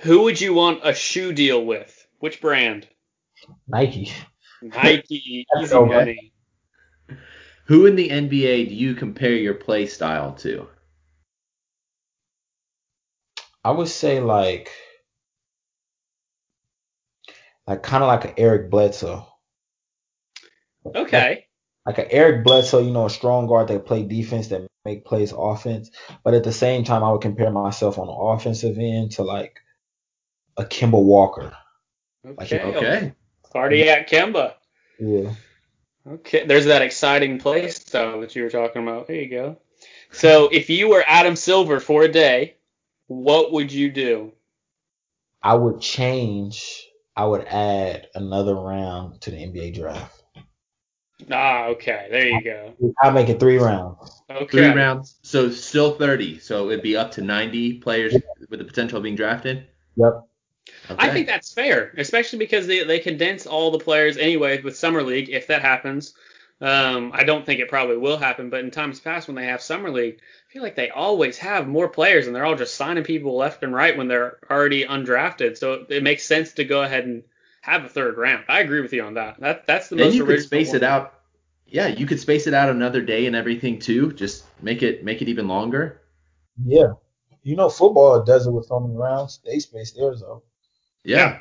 Who 0.00 0.22
would 0.22 0.40
you 0.40 0.54
want 0.54 0.80
a 0.82 0.94
shoe 0.94 1.32
deal 1.32 1.64
with? 1.64 2.06
Which 2.18 2.40
brand? 2.40 2.88
Nike. 3.68 4.12
Nike. 4.62 5.46
Easy 5.56 5.66
so 5.66 5.86
much. 5.86 5.94
money. 5.94 6.32
Who 7.66 7.86
in 7.86 7.96
the 7.96 8.08
NBA 8.08 8.68
do 8.68 8.74
you 8.74 8.94
compare 8.94 9.32
your 9.32 9.54
play 9.54 9.86
style 9.86 10.32
to? 10.34 10.66
I 13.64 13.70
would 13.70 13.88
say 13.88 14.20
like, 14.20 14.70
like 17.70 17.84
kind 17.84 18.02
of 18.02 18.08
like 18.08 18.24
an 18.24 18.34
Eric 18.36 18.68
Bledsoe. 18.68 19.28
Okay. 20.92 21.46
Like 21.86 21.98
an 21.98 22.08
Eric 22.10 22.42
Bledsoe, 22.42 22.82
you 22.82 22.90
know, 22.90 23.06
a 23.06 23.10
strong 23.10 23.46
guard 23.46 23.68
that 23.68 23.86
play 23.86 24.02
defense 24.02 24.48
that 24.48 24.66
make 24.84 25.04
plays 25.04 25.32
offense. 25.32 25.92
But 26.24 26.34
at 26.34 26.42
the 26.42 26.52
same 26.52 26.82
time, 26.82 27.04
I 27.04 27.12
would 27.12 27.20
compare 27.20 27.52
myself 27.52 27.96
on 27.96 28.08
the 28.08 28.12
offensive 28.12 28.76
end 28.76 29.12
to 29.12 29.22
like 29.22 29.60
a 30.56 30.64
Kemba 30.64 31.00
Walker. 31.00 31.56
Okay. 32.26 32.60
Okay. 32.60 33.12
Cardiac 33.52 34.08
Kemba. 34.08 34.54
Yeah. 34.98 35.34
Okay. 36.08 36.44
There's 36.44 36.66
that 36.66 36.82
exciting 36.82 37.38
play 37.38 37.68
style 37.70 38.20
that 38.22 38.34
you 38.34 38.42
were 38.42 38.50
talking 38.50 38.82
about. 38.82 39.06
There 39.06 39.14
you 39.14 39.30
go. 39.30 39.58
So 40.10 40.48
if 40.48 40.70
you 40.70 40.88
were 40.88 41.04
Adam 41.06 41.36
Silver 41.36 41.78
for 41.78 42.02
a 42.02 42.08
day, 42.08 42.56
what 43.06 43.52
would 43.52 43.70
you 43.70 43.92
do? 43.92 44.32
I 45.40 45.54
would 45.54 45.80
change. 45.80 46.79
I 47.20 47.24
would 47.24 47.44
add 47.48 48.08
another 48.14 48.54
round 48.54 49.20
to 49.20 49.30
the 49.30 49.36
NBA 49.36 49.74
draft. 49.74 50.22
Ah, 51.30 51.66
okay. 51.66 52.08
There 52.10 52.26
you 52.26 52.42
go. 52.42 52.74
I'll 53.02 53.12
make 53.12 53.28
it 53.28 53.38
three 53.38 53.58
rounds. 53.58 54.22
Okay. 54.30 54.46
Three 54.46 54.68
rounds, 54.68 55.18
so 55.20 55.50
still 55.50 55.96
30. 55.96 56.38
So 56.38 56.70
it'd 56.70 56.82
be 56.82 56.96
up 56.96 57.10
to 57.12 57.20
90 57.20 57.74
players 57.80 58.14
with 58.48 58.58
the 58.58 58.64
potential 58.64 58.96
of 58.96 59.02
being 59.02 59.16
drafted. 59.16 59.66
Yep. 59.96 60.28
Okay. 60.92 61.08
I 61.08 61.10
think 61.10 61.26
that's 61.26 61.52
fair, 61.52 61.92
especially 61.98 62.38
because 62.38 62.66
they, 62.66 62.84
they 62.84 62.98
condense 62.98 63.46
all 63.46 63.70
the 63.70 63.78
players 63.78 64.16
anyway 64.16 64.62
with 64.62 64.74
summer 64.74 65.02
league. 65.02 65.28
If 65.28 65.46
that 65.48 65.60
happens, 65.60 66.14
um, 66.60 67.12
I 67.14 67.24
don't 67.24 67.46
think 67.46 67.60
it 67.60 67.68
probably 67.68 67.96
will 67.96 68.18
happen. 68.18 68.50
But 68.50 68.60
in 68.60 68.70
times 68.70 69.00
past, 69.00 69.28
when 69.28 69.34
they 69.36 69.46
have 69.46 69.62
summer 69.62 69.90
league, 69.90 70.16
I 70.20 70.52
feel 70.52 70.62
like 70.62 70.76
they 70.76 70.90
always 70.90 71.38
have 71.38 71.66
more 71.66 71.88
players, 71.88 72.26
and 72.26 72.36
they're 72.36 72.44
all 72.44 72.56
just 72.56 72.74
signing 72.74 73.04
people 73.04 73.36
left 73.36 73.62
and 73.62 73.72
right 73.74 73.96
when 73.96 74.08
they're 74.08 74.38
already 74.50 74.84
undrafted. 74.84 75.56
So 75.56 75.86
it 75.88 76.02
makes 76.02 76.24
sense 76.24 76.52
to 76.54 76.64
go 76.64 76.82
ahead 76.82 77.04
and 77.06 77.22
have 77.62 77.84
a 77.84 77.88
third 77.88 78.16
round. 78.18 78.44
I 78.48 78.60
agree 78.60 78.80
with 78.80 78.92
you 78.92 79.02
on 79.04 79.14
that. 79.14 79.40
That 79.40 79.66
that's 79.66 79.88
the 79.88 79.96
Then 79.96 80.06
most 80.08 80.14
you 80.16 80.24
could 80.24 80.42
space 80.42 80.68
one. 80.68 80.76
it 80.76 80.82
out. 80.82 81.14
Yeah, 81.66 81.86
you 81.86 82.06
could 82.06 82.20
space 82.20 82.46
it 82.46 82.54
out 82.54 82.68
another 82.68 83.00
day 83.00 83.26
and 83.26 83.36
everything 83.36 83.78
too. 83.78 84.12
Just 84.12 84.44
make 84.62 84.82
it 84.82 85.04
make 85.04 85.22
it 85.22 85.28
even 85.28 85.48
longer. 85.48 86.00
Yeah. 86.64 86.92
You 87.42 87.56
know, 87.56 87.70
football 87.70 88.22
does 88.22 88.46
it 88.46 88.50
with 88.50 88.66
so 88.66 88.80
many 88.80 88.96
rounds. 88.96 89.40
They 89.44 89.58
space 89.60 89.92
theirs 89.92 90.22
out. 90.22 90.42
Yeah. 91.04 91.40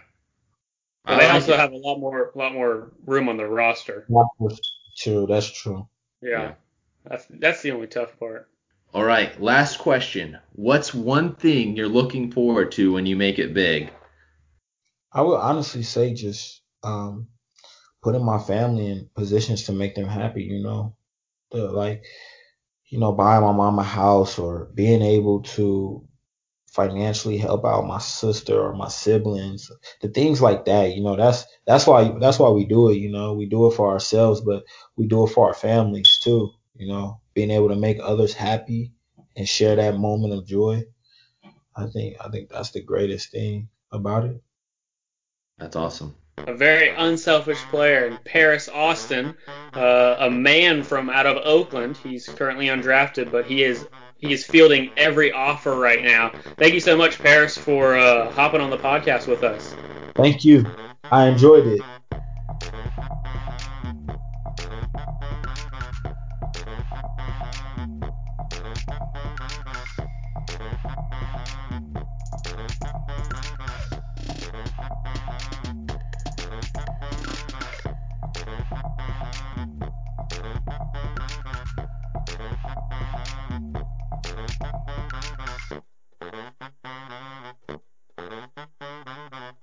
But 1.05 1.15
I 1.15 1.19
they 1.19 1.25
like 1.25 1.33
also 1.33 1.53
it. 1.53 1.59
have 1.59 1.71
a 1.73 1.77
lot 1.77 1.99
more 1.99 2.31
lot 2.35 2.53
more 2.53 2.91
room 3.05 3.27
on 3.27 3.37
the 3.37 3.47
roster. 3.47 4.05
True, 4.97 5.25
that's 5.27 5.51
true. 5.51 5.87
Yeah. 6.21 6.29
Yeah. 6.29 6.53
That's 7.05 7.25
that's 7.29 7.61
the 7.61 7.71
only 7.71 7.87
tough 7.87 8.19
part. 8.19 8.49
All 8.93 9.03
right, 9.03 9.39
last 9.41 9.79
question. 9.79 10.37
What's 10.53 10.93
one 10.93 11.35
thing 11.35 11.75
you're 11.75 11.87
looking 11.87 12.31
forward 12.31 12.71
to 12.73 12.93
when 12.93 13.05
you 13.05 13.15
make 13.15 13.39
it 13.39 13.53
big? 13.53 13.91
I 15.13 15.21
would 15.21 15.37
honestly 15.37 15.83
say 15.83 16.13
just 16.13 16.61
um 16.83 17.27
putting 18.01 18.23
my 18.25 18.39
family 18.39 18.87
in 18.87 19.09
positions 19.15 19.63
to 19.65 19.73
make 19.73 19.95
them 19.95 20.07
happy, 20.07 20.43
you 20.43 20.63
know. 20.63 20.95
The, 21.51 21.71
like, 21.71 22.03
you 22.87 22.99
know, 22.99 23.11
buying 23.11 23.43
my 23.43 23.51
mom 23.51 23.79
a 23.79 23.83
house 23.83 24.39
or 24.39 24.65
being 24.73 25.01
able 25.01 25.41
to 25.41 26.07
financially 26.73 27.37
help 27.37 27.65
out 27.65 27.87
my 27.87 27.99
sister 27.99 28.59
or 28.59 28.73
my 28.73 28.87
siblings. 28.87 29.71
The 30.01 30.09
things 30.09 30.41
like 30.41 30.65
that, 30.65 30.93
you 30.95 31.03
know, 31.03 31.15
that's 31.15 31.45
that's 31.65 31.87
why 31.87 32.13
that's 32.19 32.39
why 32.39 32.49
we 32.49 32.65
do 32.65 32.89
it, 32.89 32.97
you 32.97 33.11
know. 33.11 33.33
We 33.33 33.45
do 33.45 33.67
it 33.67 33.75
for 33.75 33.91
ourselves, 33.91 34.41
but 34.41 34.63
we 34.95 35.07
do 35.07 35.25
it 35.25 35.29
for 35.29 35.47
our 35.47 35.53
families 35.53 36.19
too, 36.21 36.49
you 36.75 36.87
know. 36.87 37.19
Being 37.33 37.51
able 37.51 37.69
to 37.69 37.75
make 37.75 37.97
others 38.01 38.33
happy 38.33 38.91
and 39.35 39.47
share 39.47 39.75
that 39.75 39.97
moment 39.97 40.33
of 40.33 40.45
joy. 40.45 40.83
I 41.75 41.87
think 41.87 42.17
I 42.23 42.29
think 42.29 42.49
that's 42.49 42.71
the 42.71 42.81
greatest 42.81 43.31
thing 43.31 43.69
about 43.91 44.25
it. 44.25 44.41
That's 45.57 45.75
awesome. 45.75 46.15
a 46.37 46.53
very 46.53 46.89
unselfish 46.89 47.59
player 47.63 48.05
in 48.05 48.17
Paris 48.23 48.69
Austin, 48.69 49.35
uh, 49.73 50.15
a 50.19 50.29
man 50.29 50.83
from 50.83 51.09
out 51.09 51.25
of 51.25 51.37
Oakland. 51.43 51.97
He's 51.97 52.27
currently 52.27 52.67
undrafted, 52.67 53.31
but 53.31 53.45
he 53.45 53.63
is 53.63 53.85
he 54.19 54.31
is 54.33 54.45
fielding 54.45 54.91
every 54.97 55.31
offer 55.31 55.75
right 55.75 56.01
now. 56.03 56.33
Thank 56.59 56.73
you 56.73 56.79
so 56.81 56.97
much, 56.97 57.21
Paris, 57.21 57.57
for 57.57 57.97
uh, 57.97 58.29
hopping 58.31 58.61
on 58.61 58.69
the 58.69 58.77
podcast 58.79 59.27
with 59.27 59.43
us. 59.43 59.77
Thank 60.15 60.45
you. 60.45 60.75
I 61.11 61.27
enjoyed 61.27 61.65
it. 61.67 61.85